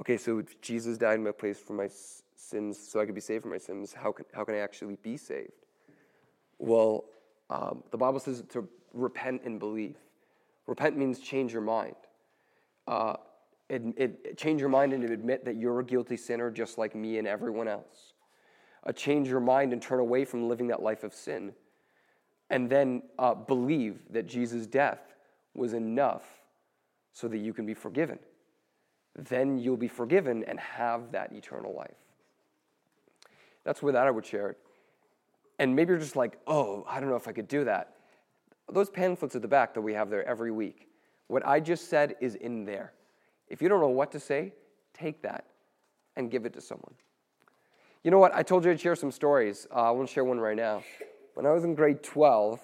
Okay, 0.00 0.16
so 0.16 0.42
Jesus 0.60 0.98
died 0.98 1.14
in 1.14 1.24
my 1.24 1.32
place 1.32 1.58
for 1.58 1.72
my 1.72 1.88
sins 2.36 2.78
so 2.78 3.00
I 3.00 3.06
could 3.06 3.14
be 3.14 3.20
saved 3.20 3.42
from 3.42 3.52
my 3.52 3.58
sins. 3.58 3.92
How 3.92 4.12
can, 4.12 4.26
how 4.32 4.44
can 4.44 4.54
I 4.54 4.58
actually 4.58 4.96
be 5.02 5.16
saved? 5.16 5.52
Well, 6.58 7.04
um, 7.50 7.82
the 7.90 7.98
Bible 7.98 8.20
says 8.20 8.44
to 8.50 8.68
repent 8.92 9.42
and 9.44 9.58
believe. 9.58 9.96
Repent 10.66 10.96
means 10.96 11.18
change 11.18 11.52
your 11.52 11.62
mind. 11.62 11.96
Uh, 12.86 13.16
it, 13.68 13.82
it, 13.96 14.38
change 14.38 14.60
your 14.60 14.70
mind 14.70 14.92
and 14.92 15.04
admit 15.04 15.44
that 15.44 15.56
you're 15.56 15.80
a 15.80 15.84
guilty 15.84 16.16
sinner 16.16 16.50
just 16.50 16.78
like 16.78 16.94
me 16.94 17.18
and 17.18 17.26
everyone 17.26 17.68
else. 17.68 18.12
Uh, 18.84 18.92
change 18.92 19.28
your 19.28 19.40
mind 19.40 19.72
and 19.72 19.80
turn 19.80 20.00
away 20.00 20.24
from 20.24 20.48
living 20.48 20.68
that 20.68 20.82
life 20.82 21.04
of 21.04 21.14
sin. 21.14 21.52
And 22.52 22.68
then 22.68 23.02
uh, 23.18 23.34
believe 23.34 24.00
that 24.10 24.26
Jesus' 24.26 24.66
death 24.66 25.00
was 25.54 25.72
enough 25.72 26.22
so 27.12 27.26
that 27.28 27.38
you 27.38 27.54
can 27.54 27.64
be 27.64 27.72
forgiven. 27.72 28.18
Then 29.16 29.58
you'll 29.58 29.78
be 29.78 29.88
forgiven 29.88 30.44
and 30.44 30.60
have 30.60 31.12
that 31.12 31.32
eternal 31.32 31.74
life. 31.74 31.96
That's 33.64 33.82
where 33.82 33.92
that 33.94 34.06
I 34.06 34.10
would 34.10 34.26
share 34.26 34.50
it. 34.50 34.58
And 35.58 35.74
maybe 35.74 35.90
you're 35.90 35.98
just 35.98 36.16
like, 36.16 36.38
oh, 36.46 36.84
I 36.86 37.00
don't 37.00 37.08
know 37.08 37.16
if 37.16 37.26
I 37.26 37.32
could 37.32 37.48
do 37.48 37.64
that. 37.64 37.94
Those 38.70 38.90
pamphlets 38.90 39.34
at 39.34 39.42
the 39.42 39.48
back 39.48 39.72
that 39.72 39.80
we 39.80 39.94
have 39.94 40.10
there 40.10 40.26
every 40.28 40.50
week, 40.50 40.88
what 41.28 41.46
I 41.46 41.58
just 41.58 41.88
said 41.88 42.16
is 42.20 42.34
in 42.34 42.64
there. 42.64 42.92
If 43.48 43.62
you 43.62 43.68
don't 43.68 43.80
know 43.80 43.88
what 43.88 44.12
to 44.12 44.20
say, 44.20 44.52
take 44.92 45.22
that 45.22 45.46
and 46.16 46.30
give 46.30 46.44
it 46.44 46.52
to 46.52 46.60
someone. 46.60 46.94
You 48.04 48.10
know 48.10 48.18
what? 48.18 48.34
I 48.34 48.42
told 48.42 48.64
you 48.64 48.70
I'd 48.70 48.80
share 48.80 48.96
some 48.96 49.10
stories. 49.10 49.66
Uh, 49.74 49.82
I 49.82 49.90
want 49.92 50.08
to 50.08 50.12
share 50.12 50.24
one 50.24 50.38
right 50.38 50.56
now. 50.56 50.82
When 51.34 51.46
I 51.46 51.52
was 51.52 51.64
in 51.64 51.74
grade 51.74 52.02
12, 52.02 52.60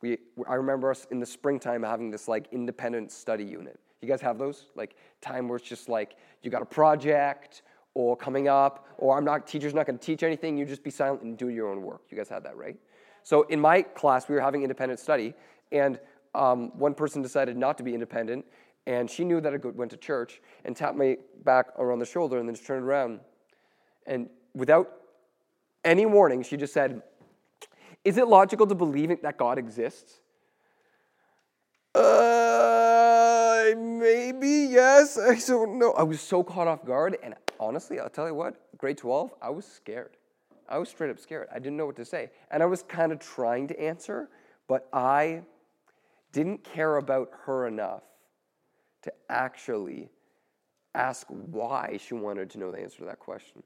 we, 0.00 0.18
I 0.48 0.54
remember 0.54 0.90
us 0.90 1.06
in 1.10 1.20
the 1.20 1.26
springtime 1.26 1.82
having 1.82 2.10
this 2.10 2.26
like 2.26 2.48
independent 2.52 3.12
study 3.12 3.44
unit. 3.44 3.78
You 4.00 4.08
guys 4.08 4.20
have 4.22 4.38
those? 4.38 4.66
Like 4.74 4.96
time 5.20 5.46
where 5.46 5.56
it's 5.56 5.68
just 5.68 5.88
like 5.88 6.16
you 6.42 6.50
got 6.50 6.62
a 6.62 6.66
project 6.66 7.62
or 7.94 8.16
coming 8.16 8.48
up, 8.48 8.88
or 8.98 9.16
I'm 9.16 9.24
not, 9.24 9.46
teacher's 9.46 9.74
not 9.74 9.86
going 9.86 9.98
to 9.98 10.04
teach 10.04 10.22
anything, 10.22 10.56
you 10.56 10.64
just 10.64 10.82
be 10.82 10.90
silent 10.90 11.22
and 11.22 11.36
do 11.36 11.48
your 11.48 11.68
own 11.68 11.82
work. 11.82 12.02
You 12.08 12.16
guys 12.16 12.28
had 12.28 12.44
that, 12.44 12.56
right? 12.56 12.76
So 13.22 13.42
in 13.42 13.60
my 13.60 13.82
class, 13.82 14.28
we 14.28 14.34
were 14.34 14.40
having 14.40 14.62
independent 14.62 15.00
study, 15.00 15.34
and 15.72 15.98
um, 16.34 16.70
one 16.78 16.94
person 16.94 17.20
decided 17.20 17.56
not 17.56 17.76
to 17.78 17.84
be 17.84 17.92
independent, 17.92 18.44
and 18.86 19.10
she 19.10 19.24
knew 19.24 19.40
that 19.40 19.52
I 19.52 19.56
went 19.56 19.90
to 19.90 19.96
church 19.96 20.40
and 20.64 20.76
tapped 20.76 20.96
me 20.96 21.16
back 21.44 21.66
around 21.78 21.98
the 21.98 22.06
shoulder 22.06 22.38
and 22.38 22.48
then 22.48 22.54
just 22.54 22.66
turned 22.66 22.84
around. 22.84 23.20
And 24.06 24.30
without 24.54 24.90
any 25.84 26.06
warning, 26.06 26.42
she 26.42 26.56
just 26.56 26.72
said, 26.72 27.02
Is 28.04 28.16
it 28.16 28.28
logical 28.28 28.66
to 28.66 28.74
believe 28.74 29.22
that 29.22 29.36
God 29.36 29.58
exists? 29.58 30.20
Uh, 31.94 33.74
maybe, 33.76 34.68
yes. 34.70 35.18
I 35.18 35.36
don't 35.46 35.78
know. 35.78 35.92
I 35.92 36.02
was 36.02 36.20
so 36.20 36.42
caught 36.42 36.68
off 36.68 36.84
guard. 36.84 37.18
And 37.22 37.34
honestly, 37.58 38.00
I'll 38.00 38.08
tell 38.08 38.26
you 38.26 38.34
what, 38.34 38.56
grade 38.78 38.98
12, 38.98 39.32
I 39.42 39.50
was 39.50 39.66
scared. 39.66 40.16
I 40.68 40.78
was 40.78 40.88
straight 40.88 41.10
up 41.10 41.18
scared. 41.18 41.48
I 41.52 41.58
didn't 41.58 41.76
know 41.76 41.86
what 41.86 41.96
to 41.96 42.04
say. 42.04 42.30
And 42.50 42.62
I 42.62 42.66
was 42.66 42.82
kind 42.82 43.12
of 43.12 43.18
trying 43.18 43.66
to 43.68 43.80
answer, 43.80 44.28
but 44.68 44.88
I 44.92 45.42
didn't 46.32 46.62
care 46.62 46.96
about 46.96 47.30
her 47.44 47.66
enough 47.66 48.02
to 49.02 49.12
actually 49.28 50.10
ask 50.94 51.26
why 51.28 51.98
she 52.00 52.14
wanted 52.14 52.50
to 52.50 52.58
know 52.58 52.70
the 52.70 52.78
answer 52.78 52.98
to 52.98 53.04
that 53.06 53.18
question. 53.18 53.62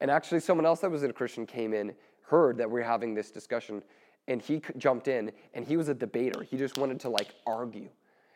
And 0.00 0.10
actually, 0.10 0.40
someone 0.40 0.64
else 0.64 0.80
that 0.80 0.90
was 0.90 1.02
a 1.02 1.12
Christian 1.12 1.44
came 1.44 1.74
in, 1.74 1.92
heard 2.28 2.58
that 2.58 2.70
we 2.70 2.80
are 2.80 2.84
having 2.84 3.14
this 3.14 3.30
discussion, 3.30 3.82
and 4.26 4.40
he 4.40 4.62
jumped 4.76 5.08
in, 5.08 5.32
and 5.54 5.66
he 5.66 5.76
was 5.76 5.88
a 5.88 5.94
debater. 5.94 6.42
He 6.42 6.56
just 6.56 6.78
wanted 6.78 7.00
to 7.00 7.08
like 7.08 7.34
argue. 7.46 7.88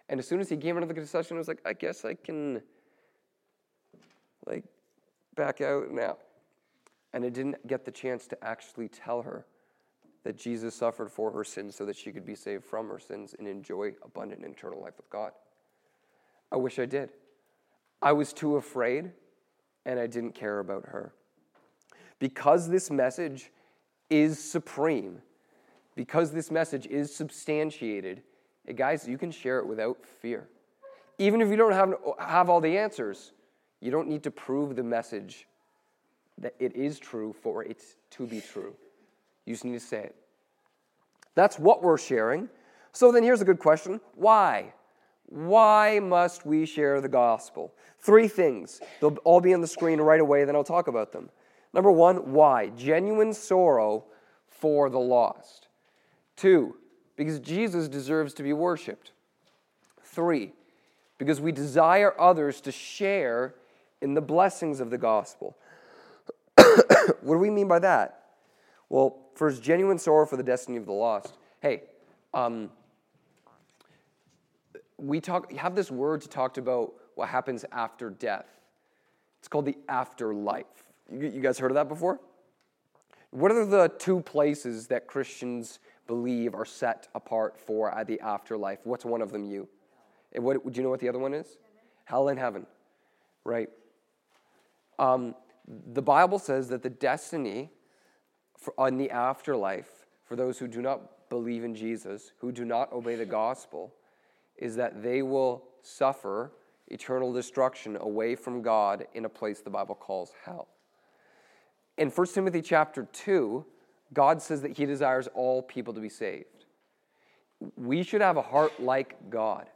And 0.08 0.18
as 0.18 0.26
soon 0.26 0.40
as 0.40 0.48
he 0.48 0.56
came 0.56 0.76
into 0.76 0.86
the 0.86 0.94
discussion, 0.94 1.36
I 1.36 1.38
was 1.38 1.48
like, 1.48 1.62
I 1.64 1.72
guess 1.72 2.04
I 2.04 2.14
can 2.14 2.62
like 4.46 4.64
back 5.36 5.60
out 5.60 5.90
now. 5.90 6.16
And 7.14 7.24
I 7.24 7.28
didn't 7.28 7.66
get 7.66 7.84
the 7.84 7.90
chance 7.90 8.26
to 8.28 8.44
actually 8.44 8.88
tell 8.88 9.22
her 9.22 9.46
that 10.24 10.36
Jesus 10.36 10.74
suffered 10.74 11.10
for 11.10 11.30
her 11.32 11.44
sins 11.44 11.74
so 11.76 11.84
that 11.84 11.96
she 11.96 12.12
could 12.12 12.24
be 12.24 12.34
saved 12.34 12.64
from 12.64 12.88
her 12.88 12.98
sins 12.98 13.34
and 13.38 13.46
enjoy 13.46 13.92
abundant 14.02 14.44
eternal 14.44 14.80
life 14.80 14.96
with 14.96 15.10
God. 15.10 15.32
I 16.50 16.56
wish 16.56 16.78
I 16.78 16.86
did. 16.86 17.10
I 18.00 18.12
was 18.12 18.32
too 18.32 18.56
afraid 18.56 19.12
and 19.84 19.98
I 19.98 20.06
didn't 20.06 20.32
care 20.32 20.60
about 20.60 20.86
her. 20.86 21.12
Because 22.18 22.68
this 22.68 22.90
message 22.90 23.50
is 24.12 24.38
supreme, 24.38 25.22
because 25.96 26.32
this 26.32 26.50
message 26.50 26.86
is 26.86 27.14
substantiated, 27.14 28.22
hey 28.66 28.74
guys, 28.74 29.08
you 29.08 29.16
can 29.16 29.30
share 29.30 29.58
it 29.58 29.66
without 29.66 30.04
fear. 30.04 30.48
Even 31.18 31.40
if 31.40 31.48
you 31.48 31.56
don't 31.56 31.72
have, 31.72 31.94
have 32.18 32.50
all 32.50 32.60
the 32.60 32.76
answers, 32.76 33.32
you 33.80 33.90
don't 33.90 34.08
need 34.08 34.22
to 34.22 34.30
prove 34.30 34.76
the 34.76 34.82
message 34.82 35.46
that 36.38 36.54
it 36.58 36.76
is 36.76 36.98
true 36.98 37.32
for 37.32 37.64
it 37.64 37.82
to 38.10 38.26
be 38.26 38.40
true. 38.40 38.74
You 39.46 39.54
just 39.54 39.64
need 39.64 39.72
to 39.72 39.80
say 39.80 40.04
it. 40.04 40.16
That's 41.34 41.58
what 41.58 41.82
we're 41.82 41.98
sharing. 41.98 42.48
So 42.92 43.12
then 43.12 43.22
here's 43.22 43.40
a 43.40 43.46
good 43.46 43.58
question 43.58 43.98
why? 44.14 44.74
Why 45.26 45.98
must 46.00 46.44
we 46.44 46.66
share 46.66 47.00
the 47.00 47.08
gospel? 47.08 47.72
Three 47.98 48.28
things. 48.28 48.82
They'll 49.00 49.16
all 49.24 49.40
be 49.40 49.54
on 49.54 49.62
the 49.62 49.66
screen 49.66 49.98
right 50.00 50.20
away, 50.20 50.44
then 50.44 50.54
I'll 50.54 50.64
talk 50.64 50.88
about 50.88 51.12
them. 51.12 51.30
Number 51.72 51.90
one, 51.90 52.32
why? 52.32 52.68
Genuine 52.68 53.32
sorrow 53.32 54.04
for 54.46 54.90
the 54.90 55.00
lost. 55.00 55.68
Two, 56.36 56.76
because 57.16 57.40
Jesus 57.40 57.88
deserves 57.88 58.34
to 58.34 58.42
be 58.42 58.52
worshiped. 58.52 59.12
Three, 60.02 60.52
because 61.18 61.40
we 61.40 61.52
desire 61.52 62.14
others 62.20 62.60
to 62.62 62.72
share 62.72 63.54
in 64.00 64.14
the 64.14 64.20
blessings 64.20 64.80
of 64.80 64.90
the 64.90 64.98
gospel. 64.98 65.56
what 66.56 67.22
do 67.22 67.38
we 67.38 67.50
mean 67.50 67.68
by 67.68 67.78
that? 67.78 68.24
Well, 68.88 69.16
first, 69.34 69.62
genuine 69.62 69.98
sorrow 69.98 70.26
for 70.26 70.36
the 70.36 70.42
destiny 70.42 70.76
of 70.76 70.86
the 70.86 70.92
lost. 70.92 71.34
Hey, 71.60 71.84
um, 72.34 72.70
we 74.98 75.20
talk 75.20 75.52
have 75.52 75.74
this 75.74 75.90
word 75.90 76.20
to 76.22 76.28
talk 76.28 76.58
about 76.58 76.92
what 77.14 77.28
happens 77.28 77.64
after 77.72 78.10
death. 78.10 78.46
It's 79.38 79.48
called 79.48 79.64
the 79.64 79.76
afterlife. 79.88 80.66
You, 81.12 81.40
guys 81.40 81.58
heard 81.58 81.70
of 81.70 81.74
that 81.74 81.88
before? 81.88 82.20
What 83.30 83.50
are 83.50 83.66
the 83.66 83.88
two 83.98 84.20
places 84.20 84.86
that 84.88 85.06
Christians 85.06 85.78
believe 86.06 86.54
are 86.54 86.64
set 86.64 87.08
apart 87.14 87.58
for 87.58 87.92
the 88.06 88.20
afterlife? 88.20 88.80
What's 88.84 89.04
one 89.04 89.22
of 89.22 89.30
them? 89.30 89.44
You. 89.44 89.68
And 90.32 90.44
what? 90.44 90.64
Do 90.64 90.76
you 90.76 90.82
know 90.82 90.90
what 90.90 91.00
the 91.00 91.08
other 91.08 91.18
one 91.18 91.34
is? 91.34 91.58
Hell 92.04 92.28
and 92.28 92.38
heaven, 92.38 92.66
right? 93.44 93.68
Um, 94.98 95.34
the 95.66 96.02
Bible 96.02 96.38
says 96.38 96.68
that 96.68 96.82
the 96.82 96.90
destiny 96.90 97.70
for, 98.58 98.74
on 98.78 98.96
the 98.96 99.10
afterlife 99.10 100.06
for 100.24 100.36
those 100.36 100.58
who 100.58 100.68
do 100.68 100.80
not 100.80 101.28
believe 101.28 101.64
in 101.64 101.74
Jesus, 101.74 102.32
who 102.38 102.52
do 102.52 102.64
not 102.64 102.92
obey 102.92 103.16
the 103.16 103.26
gospel, 103.26 103.92
is 104.56 104.76
that 104.76 105.02
they 105.02 105.22
will 105.22 105.64
suffer 105.82 106.52
eternal 106.88 107.32
destruction 107.32 107.96
away 108.00 108.34
from 108.34 108.62
God 108.62 109.06
in 109.14 109.24
a 109.24 109.28
place 109.28 109.60
the 109.60 109.70
Bible 109.70 109.94
calls 109.94 110.32
hell. 110.44 110.68
In 111.98 112.08
1 112.10 112.26
Timothy 112.28 112.62
chapter 112.62 113.08
2, 113.12 113.64
God 114.12 114.42
says 114.42 114.62
that 114.62 114.76
he 114.76 114.86
desires 114.86 115.28
all 115.34 115.62
people 115.62 115.94
to 115.94 116.00
be 116.00 116.08
saved. 116.08 116.66
We 117.76 118.02
should 118.02 118.20
have 118.20 118.36
a 118.36 118.42
heart 118.42 118.80
like 118.80 119.30
God. 119.30 119.66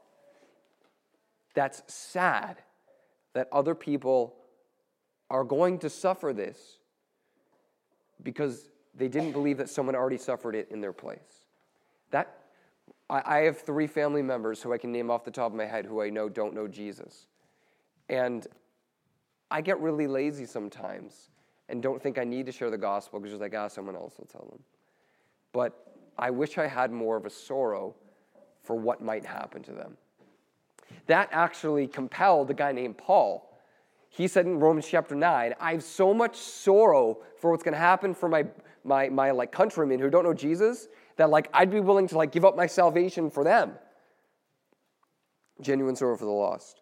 That's 1.55 1.83
sad 1.87 2.57
that 3.35 3.49
other 3.53 3.75
people 3.75 4.35
are 5.31 5.45
going 5.45 5.79
to 5.81 5.91
suffer 5.91 6.33
this 6.33 6.79
because 8.23 8.71
they 8.95 9.09
didn't 9.09 9.33
believe 9.33 9.59
that 9.59 9.69
someone 9.69 9.95
already 9.95 10.19
suffered 10.19 10.55
it 10.55 10.69
in 10.71 10.81
their 10.81 10.93
place. 10.93 11.47
That 12.11 12.39
I, 13.09 13.39
have 13.41 13.59
three 13.59 13.87
family 13.87 14.23
members 14.23 14.63
who 14.63 14.73
I 14.73 14.79
can 14.79 14.91
name 14.91 15.11
off 15.11 15.25
the 15.25 15.31
top 15.31 15.53
of 15.53 15.57
my 15.57 15.67
head 15.67 15.87
who 15.87 16.03
I 16.03 16.11
know 16.11 16.29
don't 16.29 16.55
know 16.55 16.67
Jesus. 16.67 17.27
And 18.09 18.47
I 19.51 19.61
get 19.61 19.79
really 19.81 20.07
lazy 20.07 20.45
sometimes 20.45 21.31
and 21.69 21.83
don't 21.83 22.03
think 22.03 22.19
I 22.19 22.25
need 22.25 22.47
to 22.47 22.53
share 22.53 22.71
the 22.71 22.79
gospel 22.79 23.19
because 23.19 23.33
just 23.33 23.41
like, 23.41 23.55
ah, 23.55 23.69
someone 23.69 23.97
else 23.97 24.15
will 24.19 24.27
tell 24.27 24.47
them. 24.51 24.61
But 25.53 25.95
I 26.19 26.31
wish 26.31 26.59
I 26.59 26.67
had 26.67 26.93
more 26.93 27.17
of 27.17 27.27
a 27.27 27.31
sorrow 27.31 27.95
for 28.63 28.77
what 28.77 29.03
might 29.03 29.25
happen 29.25 29.63
to 29.65 29.73
them. 29.73 29.97
That 31.07 31.29
actually 31.33 31.87
compelled 31.87 32.51
a 32.51 32.55
guy 32.55 32.73
named 32.73 32.99
Paul. 32.99 33.59
He 34.09 34.29
said 34.29 34.47
in 34.47 34.59
Romans 34.59 34.87
chapter 34.89 35.15
9, 35.15 35.55
I 35.61 35.73
have 35.73 35.83
so 35.83 36.15
much 36.15 36.37
sorrow 36.37 37.19
for 37.39 37.51
what's 37.51 37.63
going 37.63 37.75
to 37.75 37.79
happen 37.79 38.15
for 38.15 38.29
my, 38.29 38.47
my, 38.85 39.09
my 39.09 39.31
like 39.31 39.53
countrymen 39.53 40.01
who 40.01 40.09
don't 40.09 40.25
know 40.25 40.35
Jesus 40.35 40.89
that 41.17 41.31
like 41.31 41.49
I'd 41.53 41.71
be 41.71 41.81
willing 41.81 42.09
to 42.09 42.17
like 42.17 42.33
give 42.33 42.45
up 42.45 42.57
my 42.57 42.67
salvation 42.67 43.31
for 43.31 43.45
them. 43.45 43.73
Genuine 45.61 45.97
sorrow 45.97 46.17
for 46.17 46.25
the 46.25 46.31
lost. 46.31 46.81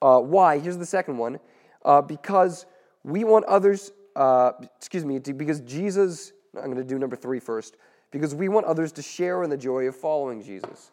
Uh, 0.00 0.18
why? 0.20 0.58
Here's 0.58 0.78
the 0.78 0.86
second 0.86 1.18
one. 1.18 1.38
Uh, 1.84 2.00
because 2.00 2.66
we 3.04 3.24
want 3.24 3.44
others, 3.46 3.92
uh, 4.16 4.52
excuse 4.76 5.04
me, 5.04 5.18
to, 5.20 5.32
because 5.32 5.60
Jesus, 5.60 6.32
I'm 6.56 6.66
going 6.66 6.76
to 6.76 6.84
do 6.84 6.98
number 6.98 7.16
three 7.16 7.40
first, 7.40 7.76
because 8.10 8.34
we 8.34 8.48
want 8.48 8.66
others 8.66 8.92
to 8.92 9.02
share 9.02 9.42
in 9.42 9.50
the 9.50 9.56
joy 9.56 9.84
of 9.88 9.96
following 9.96 10.42
Jesus. 10.42 10.90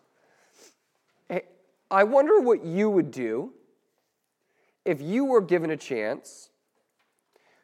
Hey, 1.28 1.44
I 1.92 2.04
wonder 2.04 2.40
what 2.40 2.64
you 2.64 2.90
would 2.90 3.12
do 3.12 3.54
if 4.86 5.02
you 5.02 5.26
were 5.26 5.42
given 5.42 5.70
a 5.70 5.78
chance 5.78 6.50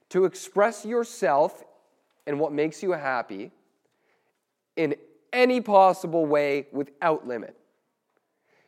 to 0.10 0.26
express 0.26 0.86
yourself 0.86 1.64
and 2.28 2.40
what 2.40 2.52
makes 2.52 2.84
you 2.84 2.92
happy 2.92 3.52
in 4.76 4.96
any 5.34 5.62
possible 5.62 6.26
way 6.26 6.68
without 6.72 7.28
limit. 7.28 7.56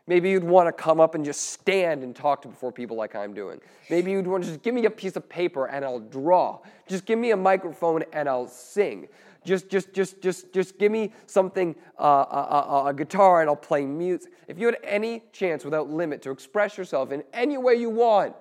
Maybe 0.08 0.30
you'd 0.30 0.44
want 0.44 0.68
to 0.68 0.72
come 0.72 1.02
up 1.02 1.16
and 1.16 1.26
just 1.26 1.52
stand 1.52 2.02
and 2.02 2.16
talk 2.16 2.42
to 2.44 2.48
before 2.48 2.72
people 2.72 2.96
like 2.96 3.14
I'm 3.14 3.34
doing. 3.34 3.60
Maybe 3.90 4.12
you'd 4.12 4.26
want 4.26 4.46
to 4.46 4.50
just 4.50 4.64
give 4.64 4.74
me 4.74 4.86
a 4.86 4.90
piece 4.90 5.18
of 5.18 5.28
paper 5.28 5.68
and 5.68 5.84
I'll 5.84 6.00
draw. 6.00 6.60
Just 6.88 7.06
give 7.06 7.20
me 7.20 7.32
a 7.32 7.38
microphone 7.38 8.04
and 8.14 8.30
I'll 8.30 8.48
sing. 8.48 9.10
Just, 9.44 9.70
just, 9.70 9.94
just, 9.94 10.22
just, 10.22 10.54
just 10.54 10.78
give 10.78 10.94
me 10.94 11.12
something, 11.26 11.76
uh, 12.00 12.04
a, 12.04 12.66
a, 12.70 12.86
a 12.88 12.94
guitar 12.94 13.42
and 13.42 13.50
I'll 13.50 13.56
play 13.58 13.86
music. 13.86 14.32
If 14.48 14.58
you 14.58 14.66
had 14.68 14.78
any 14.82 15.24
chance 15.34 15.66
without 15.66 15.90
limit 15.90 16.22
to 16.22 16.32
express 16.32 16.78
yourself 16.78 17.12
in 17.12 17.24
any 17.34 17.58
way 17.58 17.76
you 17.76 17.90
want, 17.90 18.34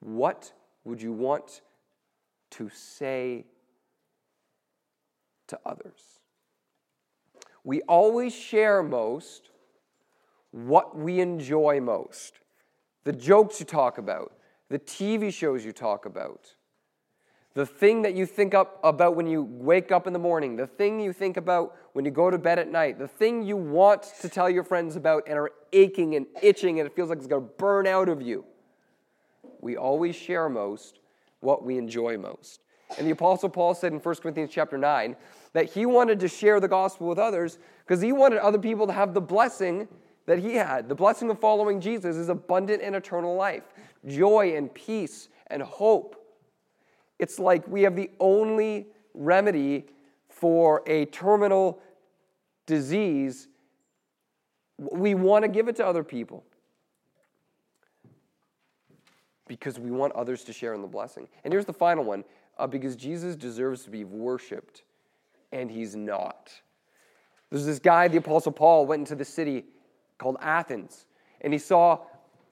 what 0.00 0.52
would 0.84 1.00
you 1.00 1.12
want 1.12 1.62
to 2.50 2.68
say 2.68 3.46
to 5.46 5.58
others? 5.64 6.20
We 7.64 7.80
always 7.82 8.34
share 8.34 8.82
most 8.82 9.50
what 10.50 10.96
we 10.96 11.20
enjoy 11.20 11.80
most. 11.80 12.40
The 13.04 13.12
jokes 13.12 13.60
you 13.60 13.66
talk 13.66 13.98
about, 13.98 14.32
the 14.68 14.78
TV 14.78 15.32
shows 15.32 15.64
you 15.64 15.72
talk 15.72 16.06
about, 16.06 16.54
the 17.54 17.64
thing 17.64 18.02
that 18.02 18.14
you 18.14 18.26
think 18.26 18.52
up 18.52 18.78
about 18.84 19.16
when 19.16 19.26
you 19.26 19.42
wake 19.42 19.90
up 19.90 20.06
in 20.06 20.12
the 20.12 20.18
morning, 20.18 20.56
the 20.56 20.66
thing 20.66 21.00
you 21.00 21.12
think 21.12 21.38
about 21.38 21.74
when 21.94 22.04
you 22.04 22.10
go 22.10 22.30
to 22.30 22.36
bed 22.36 22.58
at 22.58 22.70
night, 22.70 22.98
the 22.98 23.08
thing 23.08 23.42
you 23.42 23.56
want 23.56 24.02
to 24.20 24.28
tell 24.28 24.50
your 24.50 24.62
friends 24.62 24.94
about 24.94 25.22
and 25.26 25.38
are 25.38 25.50
aching 25.72 26.16
and 26.16 26.26
itching 26.42 26.80
and 26.80 26.86
it 26.86 26.94
feels 26.94 27.08
like 27.08 27.16
it's 27.16 27.26
going 27.26 27.42
to 27.42 27.52
burn 27.56 27.86
out 27.86 28.10
of 28.10 28.20
you. 28.20 28.44
We 29.62 29.78
always 29.78 30.14
share 30.14 30.50
most 30.50 31.00
what 31.40 31.64
we 31.64 31.78
enjoy 31.78 32.18
most. 32.18 32.60
And 32.98 33.06
the 33.06 33.12
Apostle 33.12 33.48
Paul 33.48 33.74
said 33.74 33.92
in 33.92 34.00
1 34.00 34.14
Corinthians 34.16 34.50
chapter 34.52 34.76
9 34.76 35.16
that 35.54 35.70
he 35.70 35.86
wanted 35.86 36.20
to 36.20 36.28
share 36.28 36.60
the 36.60 36.68
gospel 36.68 37.08
with 37.08 37.18
others 37.18 37.58
because 37.86 38.02
he 38.02 38.12
wanted 38.12 38.38
other 38.40 38.58
people 38.58 38.86
to 38.86 38.92
have 38.92 39.14
the 39.14 39.20
blessing 39.20 39.88
that 40.26 40.40
he 40.40 40.54
had. 40.54 40.88
The 40.88 40.94
blessing 40.94 41.30
of 41.30 41.40
following 41.40 41.80
Jesus 41.80 42.16
is 42.16 42.28
abundant 42.28 42.82
and 42.82 42.94
eternal 42.94 43.34
life, 43.36 43.62
joy 44.06 44.56
and 44.56 44.72
peace 44.74 45.28
and 45.46 45.62
hope. 45.62 46.16
It's 47.18 47.38
like 47.38 47.66
we 47.66 47.82
have 47.82 47.96
the 47.96 48.10
only 48.20 48.88
remedy 49.14 49.86
for 50.28 50.82
a 50.86 51.06
terminal 51.06 51.80
disease. 52.66 53.48
We 54.78 55.14
want 55.14 55.44
to 55.44 55.48
give 55.48 55.68
it 55.68 55.76
to 55.76 55.86
other 55.86 56.04
people 56.04 56.44
because 59.48 59.78
we 59.78 59.90
want 59.90 60.12
others 60.14 60.44
to 60.44 60.52
share 60.52 60.74
in 60.74 60.82
the 60.82 60.88
blessing. 60.88 61.28
And 61.44 61.52
here's 61.52 61.64
the 61.64 61.72
final 61.72 62.04
one 62.04 62.24
uh, 62.58 62.66
because 62.66 62.96
Jesus 62.96 63.36
deserves 63.36 63.84
to 63.84 63.90
be 63.90 64.04
worshiped, 64.04 64.82
and 65.52 65.70
he's 65.70 65.94
not. 65.94 66.50
There's 67.50 67.64
this 67.64 67.78
guy, 67.78 68.08
the 68.08 68.18
Apostle 68.18 68.52
Paul, 68.52 68.86
went 68.86 69.00
into 69.00 69.14
the 69.14 69.24
city 69.24 69.64
called 70.18 70.36
Athens, 70.40 71.06
and 71.40 71.52
he 71.52 71.58
saw 71.58 72.00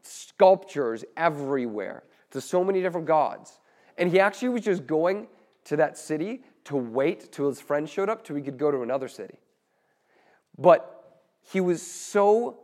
sculptures 0.02 1.04
everywhere 1.16 2.04
to 2.30 2.40
so 2.40 2.62
many 2.62 2.82
different 2.82 3.06
gods. 3.06 3.60
And 3.96 4.10
he 4.10 4.20
actually 4.20 4.50
was 4.50 4.62
just 4.62 4.86
going 4.86 5.28
to 5.64 5.76
that 5.76 5.96
city 5.96 6.42
to 6.64 6.76
wait 6.76 7.32
till 7.32 7.48
his 7.48 7.60
friends 7.60 7.90
showed 7.90 8.08
up 8.08 8.24
till 8.24 8.36
he 8.36 8.42
could 8.42 8.58
go 8.58 8.70
to 8.70 8.82
another 8.82 9.08
city. 9.08 9.38
But 10.58 10.90
he 11.52 11.60
was 11.60 11.82
so 11.82 12.60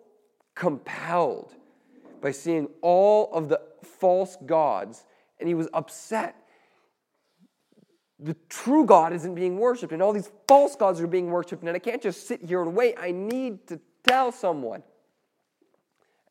compelled 0.55 1.55
by 2.21 2.33
seeing 2.33 2.69
all 2.83 3.33
of 3.33 3.49
the 3.49 3.61
false 3.83 4.37
gods, 4.47 5.05
and 5.39 5.49
he 5.49 5.55
was 5.55 5.69
upset. 5.73 6.37
The 8.19 8.37
true 8.49 8.85
God 8.85 9.13
isn't 9.15 9.35
being 9.35 9.59
worshiped, 9.59 9.93
and 9.93 10.03
all 10.03 10.13
these 10.13 10.31
false 10.47 10.77
gods 10.77 11.01
are 11.01 11.07
being 11.07 11.31
worshiped, 11.31 11.63
and 11.63 11.75
I 11.75 11.79
can't 11.79 12.03
just 12.03 12.27
sit 12.27 12.45
here 12.45 12.61
and 12.61 12.75
wait. 12.75 12.97
I 12.99 13.11
need 13.13 13.67
to 13.69 13.81
tell 14.07 14.33
someone. 14.33 14.83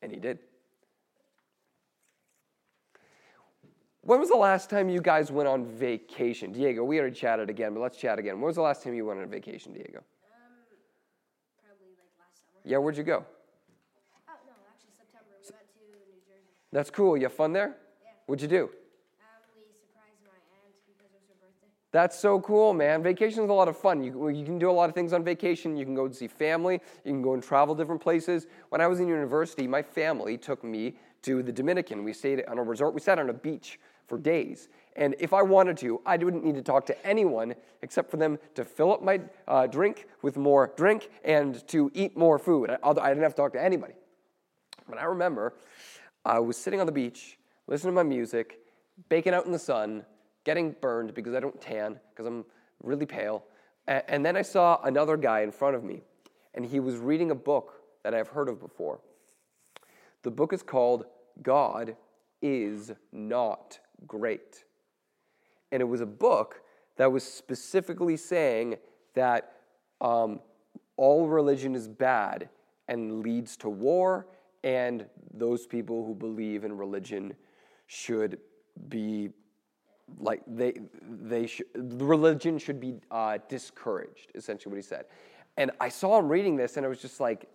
And 0.02 0.10
he 0.10 0.18
did. 0.18 0.38
When 4.02 4.18
was 4.18 4.30
the 4.30 4.36
last 4.36 4.70
time 4.70 4.88
you 4.88 5.00
guys 5.00 5.30
went 5.30 5.46
on 5.46 5.66
vacation? 5.66 6.52
Diego, 6.52 6.82
we 6.84 6.98
already 6.98 7.14
chatted 7.14 7.50
again, 7.50 7.74
but 7.74 7.80
let's 7.80 7.98
chat 7.98 8.18
again. 8.18 8.36
When 8.36 8.46
was 8.46 8.56
the 8.56 8.62
last 8.62 8.82
time 8.82 8.94
you 8.94 9.04
went 9.04 9.20
on 9.20 9.28
vacation, 9.28 9.74
Diego? 9.74 9.98
Um, 10.00 10.56
probably 11.60 11.92
like 12.00 12.08
last 12.18 12.40
summer. 12.40 12.64
Yeah, 12.64 12.78
where'd 12.78 12.96
you 12.96 13.04
go? 13.04 13.22
Oh, 14.26 14.32
no, 14.48 14.56
actually 14.72 14.96
September. 14.96 15.36
We 15.36 15.52
went 15.52 15.68
to 15.68 15.84
New 16.08 16.18
Jersey. 16.24 16.48
That's 16.72 16.90
cool. 16.90 17.14
You 17.16 17.24
have 17.24 17.34
fun 17.36 17.52
there? 17.52 17.76
Yeah. 18.02 18.16
What'd 18.24 18.40
you 18.40 18.48
do? 18.48 18.72
Um, 19.20 19.36
we 19.52 19.68
surprised 19.68 20.24
my 20.24 20.32
aunt 20.58 20.74
because 20.88 21.12
it 21.12 21.20
was 21.20 21.28
her 21.28 21.36
birthday. 21.36 21.68
That's 21.92 22.16
so 22.16 22.40
cool, 22.40 22.72
man. 22.72 23.02
Vacation 23.02 23.42
is 23.42 23.50
a 23.50 23.52
lot 23.52 23.66
of 23.66 23.76
fun. 23.76 24.04
You, 24.04 24.28
you 24.28 24.44
can 24.44 24.58
do 24.58 24.70
a 24.70 24.72
lot 24.72 24.88
of 24.88 24.94
things 24.94 25.12
on 25.12 25.24
vacation. 25.24 25.76
You 25.76 25.84
can 25.84 25.94
go 25.94 26.04
and 26.04 26.14
see 26.14 26.28
family. 26.28 26.80
You 27.04 27.12
can 27.12 27.22
go 27.22 27.34
and 27.34 27.42
travel 27.42 27.74
different 27.74 28.00
places. 28.00 28.46
When 28.68 28.80
I 28.80 28.86
was 28.86 29.00
in 29.00 29.08
university, 29.08 29.66
my 29.66 29.82
family 29.82 30.38
took 30.38 30.62
me 30.62 30.94
to 31.22 31.42
the 31.42 31.52
Dominican. 31.52 32.04
We 32.04 32.12
stayed 32.12 32.44
on 32.46 32.58
a 32.58 32.62
resort. 32.62 32.94
We 32.94 33.00
sat 33.00 33.18
on 33.18 33.28
a 33.28 33.32
beach 33.32 33.80
for 34.06 34.18
days. 34.18 34.68
And 34.96 35.16
if 35.18 35.32
I 35.32 35.42
wanted 35.42 35.76
to, 35.78 36.00
I 36.06 36.16
wouldn't 36.16 36.44
need 36.44 36.54
to 36.54 36.62
talk 36.62 36.86
to 36.86 37.06
anyone 37.06 37.54
except 37.82 38.10
for 38.10 38.18
them 38.18 38.38
to 38.54 38.64
fill 38.64 38.92
up 38.92 39.02
my 39.02 39.20
uh, 39.48 39.66
drink 39.66 40.06
with 40.22 40.36
more 40.36 40.72
drink 40.76 41.10
and 41.24 41.66
to 41.68 41.90
eat 41.94 42.16
more 42.16 42.38
food. 42.38 42.70
I, 42.70 42.88
I 42.88 43.08
didn't 43.08 43.22
have 43.22 43.34
to 43.34 43.42
talk 43.42 43.52
to 43.54 43.62
anybody. 43.62 43.94
But 44.88 44.98
I 44.98 45.04
remember 45.04 45.54
I 46.24 46.38
was 46.38 46.56
sitting 46.56 46.80
on 46.80 46.86
the 46.86 46.92
beach, 46.92 47.38
listening 47.66 47.92
to 47.92 47.96
my 47.96 48.08
music, 48.08 48.60
baking 49.08 49.34
out 49.34 49.46
in 49.46 49.52
the 49.52 49.58
sun, 49.58 50.04
getting 50.50 50.74
burned 50.80 51.14
because 51.14 51.32
I 51.32 51.38
don't 51.38 51.60
tan, 51.60 52.00
because 52.10 52.26
I'm 52.26 52.44
really 52.82 53.06
pale. 53.06 53.44
And 53.86 54.26
then 54.26 54.36
I 54.36 54.42
saw 54.42 54.80
another 54.82 55.16
guy 55.16 55.42
in 55.42 55.52
front 55.52 55.76
of 55.76 55.84
me, 55.84 56.02
and 56.54 56.66
he 56.66 56.80
was 56.80 56.96
reading 56.96 57.30
a 57.30 57.36
book 57.36 57.74
that 58.02 58.14
I've 58.14 58.26
heard 58.26 58.48
of 58.48 58.58
before. 58.60 58.98
The 60.24 60.30
book 60.32 60.52
is 60.52 60.64
called 60.64 61.04
God 61.40 61.94
is 62.42 62.90
Not 63.12 63.78
Great. 64.08 64.64
And 65.70 65.80
it 65.80 65.84
was 65.84 66.00
a 66.00 66.06
book 66.06 66.62
that 66.96 67.12
was 67.12 67.22
specifically 67.22 68.16
saying 68.16 68.74
that 69.14 69.52
um, 70.00 70.40
all 70.96 71.28
religion 71.28 71.76
is 71.76 71.86
bad 71.86 72.48
and 72.88 73.20
leads 73.20 73.56
to 73.58 73.68
war, 73.68 74.26
and 74.64 75.06
those 75.32 75.64
people 75.68 76.04
who 76.04 76.12
believe 76.12 76.64
in 76.64 76.76
religion 76.76 77.34
should 77.86 78.40
be 78.88 79.30
like 80.18 80.42
they 80.46 80.74
they 81.08 81.50
the 81.74 82.04
religion 82.04 82.58
should 82.58 82.80
be 82.80 82.94
uh, 83.10 83.38
discouraged 83.48 84.32
essentially 84.34 84.70
what 84.70 84.76
he 84.76 84.82
said. 84.82 85.06
And 85.56 85.70
i 85.80 85.88
saw 85.88 86.18
him 86.18 86.28
reading 86.28 86.56
this 86.56 86.76
and 86.76 86.86
i 86.86 86.88
was 86.88 87.00
just 87.00 87.20
like 87.20 87.48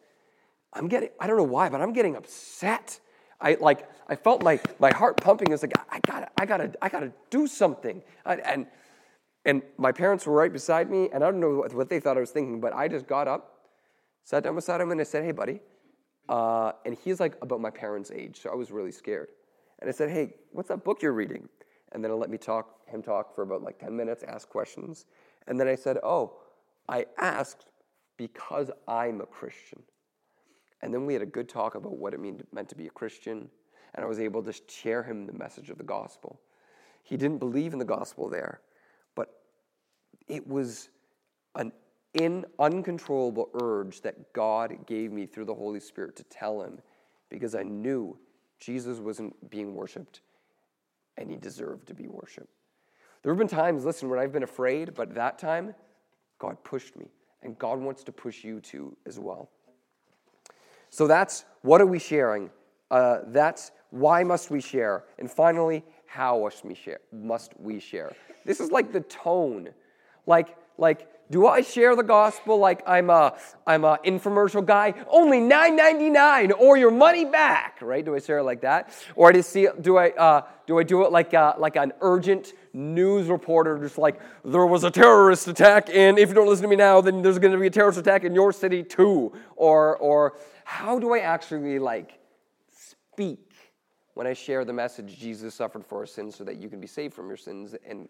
i'm 0.73 0.87
getting 0.87 1.09
i 1.19 1.27
don't 1.27 1.37
know 1.37 1.43
why 1.43 1.69
but 1.69 1.81
i'm 1.81 1.93
getting 1.93 2.15
upset. 2.15 2.99
I 3.41 3.57
like 3.59 3.89
i 4.07 4.15
felt 4.15 4.43
my 4.43 4.59
my 4.79 4.91
heart 4.93 5.17
pumping. 5.17 5.51
It's 5.51 5.63
like 5.63 5.73
i 5.89 5.99
gotta 6.05 6.29
i 6.37 6.45
gotta 6.45 6.71
i 6.81 6.89
gotta 6.89 7.11
do 7.29 7.47
something. 7.47 8.01
And 8.25 8.67
and 9.45 9.61
my 9.77 9.91
parents 9.91 10.25
were 10.25 10.33
right 10.33 10.51
beside 10.51 10.89
me 10.89 11.09
and 11.13 11.23
i 11.23 11.29
don't 11.29 11.39
know 11.39 11.63
what 11.71 11.89
they 11.89 11.99
thought 11.99 12.17
i 12.17 12.19
was 12.19 12.31
thinking 12.31 12.59
but 12.59 12.73
i 12.73 12.87
just 12.87 13.07
got 13.07 13.27
up 13.27 13.69
sat 14.23 14.43
down 14.43 14.55
beside 14.55 14.81
him 14.81 14.91
and 14.91 14.99
i 14.99 15.03
said 15.03 15.23
hey 15.23 15.31
buddy 15.31 15.59
uh, 16.27 16.71
and 16.85 16.97
he's 17.03 17.19
like 17.19 17.35
about 17.43 17.61
my 17.61 17.69
parents 17.69 18.11
age 18.11 18.41
so 18.41 18.49
i 18.49 18.55
was 18.55 18.71
really 18.71 18.91
scared. 18.91 19.29
And 19.79 19.89
i 19.89 19.93
said 19.93 20.09
hey 20.09 20.33
what's 20.51 20.69
that 20.69 20.83
book 20.83 21.01
you're 21.01 21.13
reading 21.13 21.47
and 21.95 22.03
then 22.03 22.19
let 22.19 22.29
me 22.29 22.37
talk 22.37 22.85
him 22.87 23.01
talk 23.01 23.33
for 23.33 23.41
about 23.41 23.63
like 23.63 23.79
10 23.79 23.95
minutes, 23.95 24.21
ask 24.27 24.49
questions. 24.49 25.05
And 25.47 25.57
then 25.57 25.69
I 25.69 25.75
said, 25.75 25.97
"Oh, 26.03 26.37
I 26.89 27.05
asked 27.17 27.67
because 28.17 28.69
I'm 28.85 29.21
a 29.21 29.25
Christian." 29.25 29.81
And 30.81 30.93
then 30.93 31.05
we 31.05 31.13
had 31.13 31.21
a 31.21 31.25
good 31.25 31.47
talk 31.47 31.75
about 31.75 31.97
what 31.97 32.13
it 32.13 32.19
mean, 32.19 32.43
meant 32.51 32.67
to 32.69 32.75
be 32.75 32.87
a 32.87 32.91
Christian, 32.91 33.49
and 33.93 34.03
I 34.03 34.07
was 34.07 34.19
able 34.19 34.43
to 34.43 34.53
share 34.67 35.03
him 35.03 35.25
the 35.25 35.33
message 35.33 35.69
of 35.69 35.77
the 35.77 35.85
gospel. 35.85 36.41
He 37.01 37.15
didn't 37.15 37.37
believe 37.37 37.71
in 37.71 37.79
the 37.79 37.85
gospel 37.85 38.27
there, 38.27 38.59
but 39.15 39.29
it 40.27 40.45
was 40.45 40.89
an 41.55 41.71
in 42.13 42.45
uncontrollable 42.59 43.49
urge 43.61 44.01
that 44.01 44.33
God 44.33 44.85
gave 44.85 45.13
me 45.13 45.25
through 45.25 45.45
the 45.45 45.55
Holy 45.55 45.79
Spirit 45.79 46.17
to 46.17 46.23
tell 46.25 46.61
him 46.61 46.81
because 47.29 47.55
I 47.55 47.63
knew 47.63 48.19
Jesus 48.59 48.99
wasn't 48.99 49.49
being 49.49 49.75
worshiped 49.75 50.21
and 51.17 51.29
he 51.29 51.37
deserved 51.37 51.87
to 51.87 51.93
be 51.93 52.07
worshiped. 52.07 52.49
There 53.21 53.31
have 53.31 53.39
been 53.39 53.47
times, 53.47 53.85
listen, 53.85 54.09
when 54.09 54.19
I've 54.19 54.31
been 54.31 54.43
afraid, 54.43 54.93
but 54.93 55.15
that 55.15 55.39
time, 55.39 55.73
God 56.39 56.63
pushed 56.63 56.95
me. 56.95 57.07
And 57.41 57.57
God 57.59 57.79
wants 57.79 58.03
to 58.03 58.11
push 58.11 58.43
you 58.43 58.59
too 58.59 58.95
as 59.05 59.19
well. 59.19 59.49
So 60.89 61.07
that's 61.07 61.45
what 61.61 61.81
are 61.81 61.85
we 61.85 61.99
sharing? 61.99 62.49
Uh, 62.89 63.19
that's 63.27 63.71
why 63.89 64.23
must 64.23 64.49
we 64.49 64.61
share? 64.61 65.03
And 65.19 65.29
finally, 65.29 65.83
how 66.05 66.39
must 66.39 66.65
we 66.65 66.73
share? 66.75 66.99
Must 67.11 67.51
we 67.59 67.79
share? 67.79 68.13
This 68.45 68.59
is 68.59 68.71
like 68.71 68.91
the 68.91 69.01
tone. 69.01 69.69
Like, 70.25 70.55
like 70.77 71.09
do 71.31 71.47
I 71.47 71.61
share 71.61 71.95
the 71.95 72.03
gospel 72.03 72.59
like 72.59 72.83
I'm 72.85 73.09
a 73.09 73.35
I'm 73.65 73.83
a 73.83 73.97
infomercial 74.05 74.63
guy? 74.63 74.93
Only 75.09 75.39
$9.99 75.39 76.59
or 76.59 76.77
your 76.77 76.91
money 76.91 77.25
back, 77.25 77.79
right? 77.81 78.05
Do 78.05 78.15
I 78.15 78.19
share 78.19 78.39
it 78.39 78.43
like 78.43 78.61
that, 78.61 78.93
or 79.15 79.31
do, 79.31 79.41
see, 79.41 79.67
do 79.81 79.97
I 79.97 80.11
uh, 80.11 80.41
do 80.67 80.77
I 80.77 80.83
do 80.83 81.03
it 81.03 81.11
like 81.11 81.33
a, 81.33 81.55
like 81.57 81.77
an 81.77 81.93
urgent 82.01 82.53
news 82.73 83.27
reporter, 83.27 83.79
just 83.79 83.97
like 83.97 84.19
there 84.43 84.65
was 84.65 84.83
a 84.83 84.91
terrorist 84.91 85.47
attack, 85.47 85.89
and 85.91 86.19
if 86.19 86.29
you 86.29 86.35
don't 86.35 86.47
listen 86.47 86.63
to 86.63 86.69
me 86.69 86.75
now, 86.75 87.01
then 87.01 87.23
there's 87.23 87.39
going 87.39 87.53
to 87.53 87.59
be 87.59 87.67
a 87.67 87.71
terrorist 87.71 87.97
attack 87.97 88.23
in 88.23 88.35
your 88.35 88.53
city 88.53 88.83
too, 88.83 89.33
or 89.55 89.97
or 89.97 90.37
how 90.63 90.99
do 90.99 91.13
I 91.13 91.19
actually 91.19 91.79
like 91.79 92.19
speak 92.69 93.51
when 94.13 94.27
I 94.27 94.33
share 94.33 94.63
the 94.63 94.73
message 94.73 95.17
Jesus 95.17 95.55
suffered 95.55 95.83
for 95.83 95.99
our 95.99 96.05
sins 96.05 96.35
so 96.35 96.43
that 96.43 96.57
you 96.57 96.69
can 96.69 96.79
be 96.79 96.87
saved 96.87 97.15
from 97.15 97.27
your 97.29 97.37
sins 97.37 97.75
and 97.87 98.09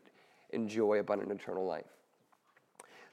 enjoy 0.52 1.00
abundant 1.00 1.32
eternal 1.32 1.66
life? 1.66 1.95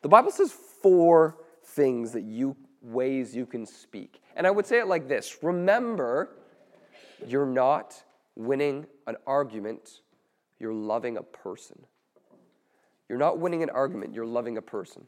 The 0.03 0.09
Bible 0.09 0.31
says 0.31 0.53
four 0.53 1.39
things 1.65 2.13
that 2.13 2.23
you 2.23 2.57
ways 2.83 3.35
you 3.35 3.47
can 3.47 3.65
speak. 3.65 4.21
And 4.35 4.47
I 4.47 4.51
would 4.51 4.67
say 4.67 4.81
it 4.81 4.89
like 4.89 5.09
this 5.09 5.39
Remember, 5.43 6.31
you're 7.27 7.47
not 7.47 8.03
winning 8.35 8.87
an 9.07 9.17
argument, 9.27 10.01
you're 10.59 10.75
loving 10.75 11.17
a 11.17 11.23
person. 11.23 11.85
You're 13.09 13.19
not 13.19 13.39
winning 13.39 13.63
an 13.63 13.71
argument, 13.71 14.15
you're 14.15 14.27
loving 14.27 14.57
a 14.57 14.63
person. 14.63 15.07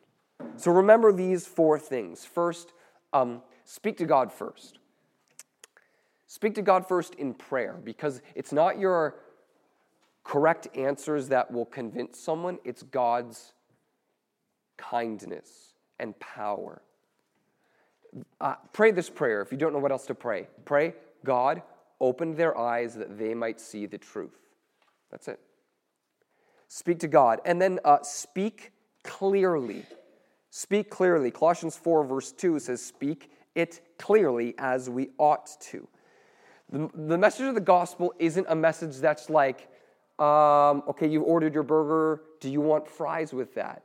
So 0.56 0.70
remember 0.70 1.12
these 1.12 1.46
four 1.46 1.78
things. 1.78 2.24
First, 2.24 2.72
um, 3.12 3.42
speak 3.64 3.96
to 3.98 4.04
God 4.04 4.32
first. 4.32 4.78
Speak 6.26 6.54
to 6.56 6.62
God 6.62 6.86
first 6.86 7.14
in 7.14 7.32
prayer 7.32 7.80
because 7.82 8.20
it's 8.34 8.52
not 8.52 8.78
your 8.78 9.16
correct 10.22 10.68
answers 10.76 11.28
that 11.28 11.50
will 11.50 11.64
convince 11.64 12.18
someone, 12.18 12.58
it's 12.64 12.82
God's 12.82 13.52
kindness, 14.76 15.74
and 15.98 16.18
power. 16.18 16.82
Uh, 18.40 18.54
pray 18.72 18.90
this 18.90 19.10
prayer 19.10 19.42
if 19.42 19.50
you 19.50 19.58
don't 19.58 19.72
know 19.72 19.78
what 19.78 19.92
else 19.92 20.06
to 20.06 20.14
pray. 20.14 20.46
Pray, 20.64 20.94
God, 21.24 21.62
open 22.00 22.36
their 22.36 22.56
eyes 22.56 22.94
that 22.94 23.18
they 23.18 23.34
might 23.34 23.60
see 23.60 23.86
the 23.86 23.98
truth. 23.98 24.38
That's 25.10 25.28
it. 25.28 25.40
Speak 26.68 26.98
to 27.00 27.08
God. 27.08 27.40
And 27.44 27.60
then 27.60 27.78
uh, 27.84 27.98
speak 28.02 28.72
clearly. 29.02 29.84
Speak 30.50 30.90
clearly. 30.90 31.30
Colossians 31.30 31.76
4, 31.76 32.04
verse 32.04 32.32
2 32.32 32.58
says, 32.58 32.84
Speak 32.84 33.30
it 33.54 33.80
clearly 33.98 34.54
as 34.58 34.90
we 34.90 35.10
ought 35.18 35.50
to. 35.60 35.86
The, 36.70 36.90
the 36.94 37.18
message 37.18 37.46
of 37.46 37.54
the 37.54 37.60
gospel 37.60 38.12
isn't 38.18 38.46
a 38.48 38.54
message 38.54 38.96
that's 38.96 39.30
like, 39.30 39.68
um, 40.18 40.82
okay, 40.88 41.06
you've 41.06 41.24
ordered 41.24 41.54
your 41.54 41.62
burger. 41.62 42.22
Do 42.40 42.50
you 42.50 42.60
want 42.60 42.88
fries 42.88 43.32
with 43.32 43.54
that? 43.54 43.82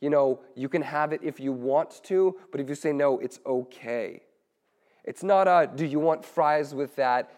You 0.00 0.10
know, 0.10 0.40
you 0.54 0.68
can 0.68 0.82
have 0.82 1.12
it 1.12 1.20
if 1.22 1.38
you 1.38 1.52
want 1.52 2.02
to, 2.04 2.36
but 2.50 2.60
if 2.60 2.68
you 2.68 2.74
say 2.74 2.92
no, 2.92 3.18
it's 3.18 3.38
okay. 3.44 4.22
It's 5.04 5.22
not 5.22 5.46
a, 5.46 5.70
do 5.74 5.84
you 5.84 5.98
want 5.98 6.24
fries 6.24 6.74
with 6.74 6.96
that? 6.96 7.30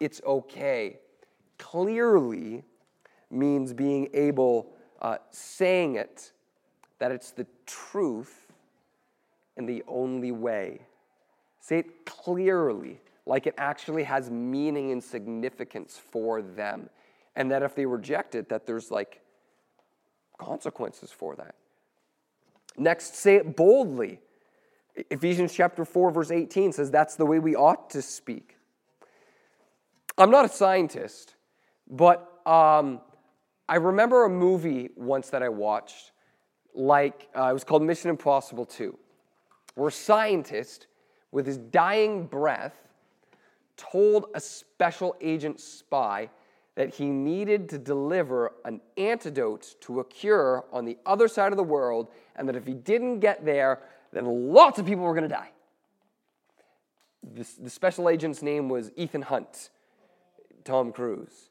It's 0.00 0.20
okay. 0.26 0.98
Clearly 1.58 2.64
means 3.30 3.72
being 3.72 4.10
able, 4.12 4.74
uh, 5.00 5.18
saying 5.30 5.96
it, 5.96 6.32
that 6.98 7.12
it's 7.12 7.30
the 7.30 7.46
truth 7.66 8.52
and 9.56 9.68
the 9.68 9.82
only 9.88 10.32
way. 10.32 10.80
Say 11.60 11.78
it 11.78 12.04
clearly, 12.04 13.00
like 13.24 13.46
it 13.46 13.54
actually 13.56 14.04
has 14.04 14.30
meaning 14.30 14.90
and 14.90 15.02
significance 15.02 16.00
for 16.10 16.42
them. 16.42 16.90
And 17.36 17.50
that 17.50 17.62
if 17.62 17.74
they 17.74 17.86
reject 17.86 18.34
it, 18.34 18.48
that 18.50 18.66
there's 18.66 18.90
like 18.90 19.20
consequences 20.38 21.10
for 21.10 21.36
that. 21.36 21.54
Next, 22.76 23.14
say 23.16 23.36
it 23.36 23.56
boldly. 23.56 24.20
Ephesians 25.10 25.52
chapter 25.54 25.84
4, 25.84 26.10
verse 26.10 26.30
18 26.30 26.72
says 26.72 26.90
that's 26.90 27.16
the 27.16 27.26
way 27.26 27.38
we 27.38 27.56
ought 27.56 27.90
to 27.90 28.02
speak. 28.02 28.56
I'm 30.18 30.30
not 30.30 30.44
a 30.44 30.48
scientist, 30.48 31.34
but 31.88 32.40
um, 32.46 33.00
I 33.68 33.76
remember 33.76 34.24
a 34.24 34.28
movie 34.28 34.90
once 34.96 35.30
that 35.30 35.42
I 35.42 35.48
watched, 35.48 36.12
like 36.74 37.28
uh, 37.36 37.44
it 37.44 37.52
was 37.54 37.64
called 37.64 37.82
Mission 37.82 38.10
Impossible 38.10 38.66
2, 38.66 38.96
where 39.74 39.88
a 39.88 39.92
scientist, 39.92 40.88
with 41.30 41.46
his 41.46 41.56
dying 41.56 42.26
breath, 42.26 42.76
told 43.76 44.26
a 44.34 44.40
special 44.40 45.16
agent 45.20 45.60
spy 45.60 46.28
that 46.74 46.94
he 46.94 47.06
needed 47.10 47.68
to 47.68 47.78
deliver 47.78 48.52
an 48.64 48.80
antidote 48.96 49.74
to 49.80 50.00
a 50.00 50.04
cure 50.04 50.64
on 50.72 50.84
the 50.84 50.96
other 51.04 51.28
side 51.28 51.52
of 51.52 51.56
the 51.56 51.64
world, 51.64 52.08
and 52.36 52.48
that 52.48 52.56
if 52.56 52.66
he 52.66 52.72
didn't 52.72 53.20
get 53.20 53.44
there, 53.44 53.80
then 54.12 54.24
lots 54.24 54.78
of 54.78 54.86
people 54.86 55.04
were 55.04 55.14
going 55.14 55.28
to 55.28 55.34
die. 55.34 55.50
the 57.32 57.70
special 57.70 58.08
agent's 58.08 58.42
name 58.42 58.68
was 58.68 58.90
Ethan 58.96 59.22
Hunt, 59.22 59.70
Tom 60.64 60.92
Cruise. 60.92 61.50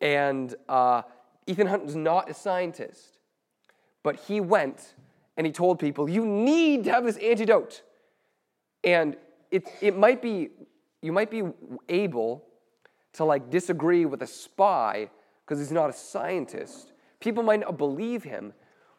And 0.00 0.54
uh, 0.68 1.02
Ethan 1.46 1.66
Hunt 1.66 1.84
was 1.84 1.96
not 1.96 2.30
a 2.30 2.34
scientist, 2.34 3.18
But 4.02 4.16
he 4.16 4.40
went 4.40 4.94
and 5.36 5.46
he 5.46 5.52
told 5.52 5.78
people, 5.78 6.08
You 6.08 6.24
need 6.24 6.84
to 6.84 6.92
have 6.92 7.04
this 7.04 7.16
antidote. 7.18 7.82
And 8.84 9.16
it, 9.50 9.68
it 9.80 9.96
might 9.96 10.22
be, 10.22 10.50
you 11.02 11.12
might 11.12 11.30
be 11.30 11.42
able 11.88 12.44
to 13.16 13.24
like 13.24 13.50
disagree 13.50 14.04
with 14.04 14.22
a 14.22 14.26
spy 14.26 15.10
because 15.44 15.58
he's 15.58 15.72
not 15.72 15.90
a 15.90 15.92
scientist. 15.92 16.92
People 17.20 17.42
might 17.42 17.60
not 17.60 17.78
believe 17.78 18.24
him, 18.24 18.52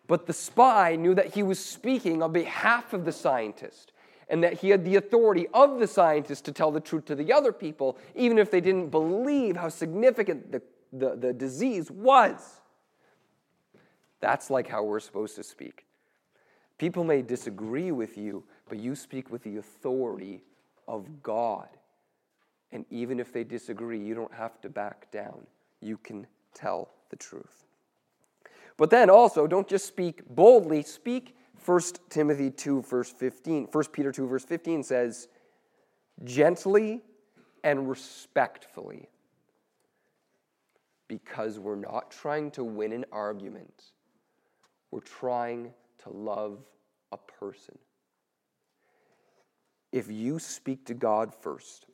but 0.08 0.26
the 0.26 0.34
spy 0.34 0.96
knew 0.96 1.14
that 1.14 1.34
he 1.34 1.44
was 1.44 1.60
speaking 1.60 2.22
on 2.24 2.32
behalf 2.32 2.94
of 2.94 3.06
the 3.06 3.12
scientist 3.12 3.92
and 4.30 4.44
that 4.44 4.54
he 4.54 4.70
had 4.70 4.84
the 4.84 4.96
authority 4.96 5.48
of 5.54 5.80
the 5.80 5.88
scientist 5.88 6.46
to 6.46 6.52
tell 6.52 6.72
the 6.72 6.80
truth 6.80 7.06
to 7.06 7.16
the 7.16 7.32
other 7.32 7.52
people, 7.52 7.98
even 8.16 8.38
if 8.38 8.52
they 8.52 8.62
didn't 8.62 8.90
believe 8.90 9.56
how 9.56 9.70
significant 9.70 10.52
the, 10.52 10.62
the, 10.92 11.16
the 11.16 11.34
disease 11.34 11.92
was. 11.92 12.62
That's 14.20 14.50
like 14.50 14.68
how 14.68 14.84
we're 14.84 15.00
supposed 15.00 15.36
to 15.36 15.44
speak. 15.44 15.86
People 16.78 17.04
may 17.04 17.22
disagree 17.22 17.92
with 17.92 18.18
you, 18.18 18.44
but 18.68 18.80
you 18.80 18.96
speak 18.96 19.32
with 19.32 19.44
the 19.44 19.58
authority 19.58 20.44
of 20.88 21.24
God. 21.24 21.70
And 22.72 22.86
even 22.90 23.20
if 23.20 23.32
they 23.32 23.44
disagree, 23.44 24.00
you 24.00 24.14
don't 24.14 24.34
have 24.34 24.60
to 24.62 24.70
back 24.70 25.12
down. 25.12 25.48
You 25.82 25.98
can 25.98 26.28
tell 26.54 26.90
the 27.10 27.16
truth. 27.16 27.66
But 28.78 28.90
then 28.90 29.10
also, 29.10 29.48
don't 29.48 29.68
just 29.68 29.86
speak 29.86 30.22
boldly, 30.30 30.84
speak 30.84 31.36
1 31.66 31.82
Timothy 32.10 32.52
2, 32.52 32.84
verse 32.84 33.12
15. 33.12 33.68
1 33.72 33.84
Peter 33.92 34.12
2, 34.12 34.28
verse 34.28 34.46
15 34.46 34.84
says, 34.84 35.28
gently 36.24 37.02
and 37.64 37.90
respectfully. 37.90 39.10
Because 41.08 41.58
we're 41.58 41.76
not 41.76 42.12
trying 42.12 42.52
to 42.52 42.64
win 42.64 42.92
an 42.92 43.06
argument, 43.12 43.92
we're 44.92 45.00
trying 45.00 45.74
to 46.04 46.10
love 46.10 46.60
a 47.12 47.18
person. 47.18 47.78
If 49.92 50.12
you 50.12 50.38
speak 50.38 50.86
to 50.88 50.94
God 50.94 51.34
first, 51.34 51.86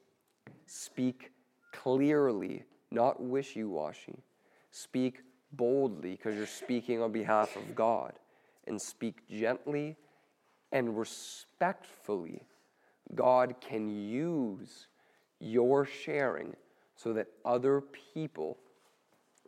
speak 0.65 1.32
clearly, 1.71 2.63
not 2.91 3.21
wishy 3.21 3.63
washy. 3.63 4.23
Speak 4.71 5.19
boldly 5.52 6.12
because 6.12 6.36
you're 6.36 6.47
speaking 6.47 7.02
on 7.02 7.12
behalf 7.12 7.56
of 7.56 7.76
God, 7.76 8.13
and 8.67 8.82
speak 8.82 9.28
gently 9.28 9.97
and 10.71 10.97
respectfully. 10.97 12.43
God 13.13 13.56
can 13.62 13.89
use 13.89 14.88
your 15.39 15.86
sharing 15.86 16.56
so 16.95 17.13
that 17.13 17.28
other 17.45 17.82
people 18.13 18.58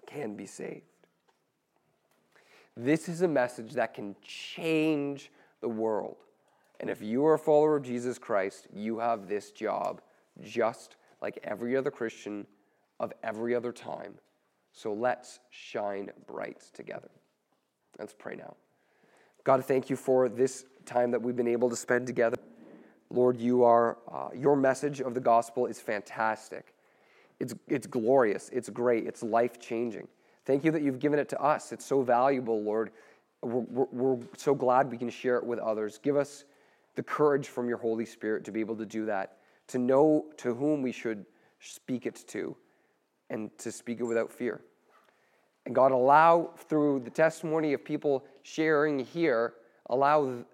can 0.06 0.36
be 0.36 0.46
saved. 0.46 0.84
This 2.78 3.08
is 3.08 3.22
a 3.22 3.28
message 3.28 3.74
that 3.74 3.94
can 3.94 4.16
change 4.22 5.32
the 5.62 5.70
world. 5.70 6.18
And 6.80 6.90
if 6.90 7.02
you 7.02 7.26
are 7.26 7.36
a 7.36 7.40
follower 7.40 7.78
of 7.78 7.84
Jesus 7.84 8.20
Christ, 8.20 8.68
you 8.74 9.00
have 9.00 9.28
this 9.28 9.52
job 9.52 10.02
just 10.42 10.98
like 11.26 11.40
every 11.44 11.76
other 11.76 11.90
Christian 11.90 12.46
of 13.00 13.12
every 13.24 13.56
other 13.56 13.72
time. 13.72 14.14
So 14.74 14.94
let's 14.94 15.40
shine 15.50 16.12
bright 16.28 16.62
together. 16.72 17.10
Let's 17.98 18.14
pray 18.14 18.36
now. 18.36 18.56
God, 19.44 19.66
thank 19.66 19.90
you 19.90 19.96
for 19.96 20.30
this 20.30 20.66
time 20.86 21.10
that 21.10 21.20
we've 21.20 21.36
been 21.36 21.48
able 21.48 21.68
to 21.72 21.76
spend 21.76 22.06
together. 22.06 22.38
Lord, 23.10 23.42
you 23.42 23.64
are, 23.64 23.98
uh, 24.08 24.30
your 24.36 24.56
message 24.56 25.02
of 25.02 25.16
the 25.16 25.20
gospel 25.20 25.66
is 25.66 25.80
fantastic. 25.80 26.76
It's, 27.40 27.56
it's 27.68 27.88
glorious. 27.88 28.52
It's 28.54 28.70
great. 28.70 29.08
It's 29.08 29.24
life 29.24 29.60
changing. 29.60 30.08
Thank 30.46 30.64
you 30.64 30.70
that 30.74 30.84
you've 30.84 31.00
given 31.00 31.18
it 31.18 31.28
to 31.30 31.42
us. 31.42 31.72
It's 31.72 31.86
so 31.86 32.04
valuable, 32.04 32.62
Lord. 32.62 32.92
We're, 33.42 33.62
we're, 33.62 33.88
we're, 33.92 34.24
so 34.38 34.54
glad 34.54 34.92
we 34.92 34.98
can 35.00 35.10
share 35.10 35.38
it 35.38 35.44
with 35.44 35.58
others. 35.58 35.98
Give 35.98 36.18
us 36.18 36.46
the 36.94 37.02
courage 37.02 37.48
from 37.48 37.68
your 37.68 37.80
Holy 37.80 38.06
Spirit 38.06 38.46
to 38.46 38.52
be 38.52 38.60
able 38.60 38.76
to 38.76 38.86
do 38.86 39.08
that, 39.08 39.38
to 39.68 39.78
know 39.78 40.26
to 40.38 40.54
whom 40.54 40.82
we 40.82 40.92
should 40.92 41.26
speak 41.60 42.06
it 42.06 42.24
to, 42.28 42.56
and 43.30 43.50
to 43.58 43.72
speak 43.72 44.00
it 44.00 44.04
without 44.04 44.32
fear. 44.32 44.62
And 45.66 45.74
God, 45.74 45.92
allow 45.92 46.52
through 46.70 47.00
the 47.00 47.10
testimony 47.10 47.74
of 47.74 47.84
people 47.84 48.24
sharing 48.44 49.00
here, 49.00 49.54
allow 49.90 50.46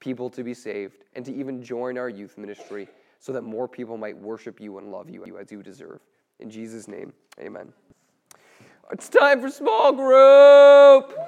people 0.00 0.30
to 0.30 0.42
be 0.42 0.54
saved 0.54 1.04
and 1.14 1.24
to 1.24 1.34
even 1.34 1.62
join 1.62 1.98
our 1.98 2.08
youth 2.08 2.38
ministry 2.38 2.88
so 3.18 3.32
that 3.32 3.42
more 3.42 3.68
people 3.68 3.96
might 3.96 4.16
worship 4.16 4.60
you 4.60 4.78
and 4.78 4.90
love 4.90 5.10
you 5.10 5.38
as 5.38 5.52
you 5.52 5.62
deserve. 5.62 6.00
In 6.40 6.50
Jesus' 6.50 6.88
name, 6.88 7.12
amen. 7.40 7.72
It's 8.90 9.08
time 9.08 9.40
for 9.40 9.50
small 9.50 9.92
group. 9.92 11.18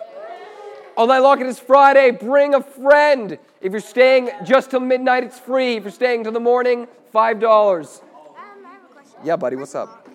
All 0.97 1.07
night 1.07 1.19
long, 1.19 1.43
it 1.43 1.47
is 1.47 1.59
Friday. 1.59 2.11
Bring 2.11 2.55
a 2.55 2.63
friend. 2.63 3.39
If 3.61 3.73
you're 3.73 3.83
staying 3.83 4.31
just 4.45 4.71
till 4.71 4.81
midnight, 4.81 5.25
it's 5.25 5.39
free. 5.39 5.77
If 5.77 5.83
you're 5.83 5.93
staying 5.93 6.23
till 6.23 6.33
the 6.33 6.41
morning, 6.41 6.89
$5. 7.15 7.21
Um, 7.45 8.07
I 8.35 8.71
have 8.71 8.83
a 8.83 8.95
question. 8.95 9.19
Yeah, 9.23 9.37
buddy, 9.37 9.57
what's 9.57 9.75
up? 9.75 10.06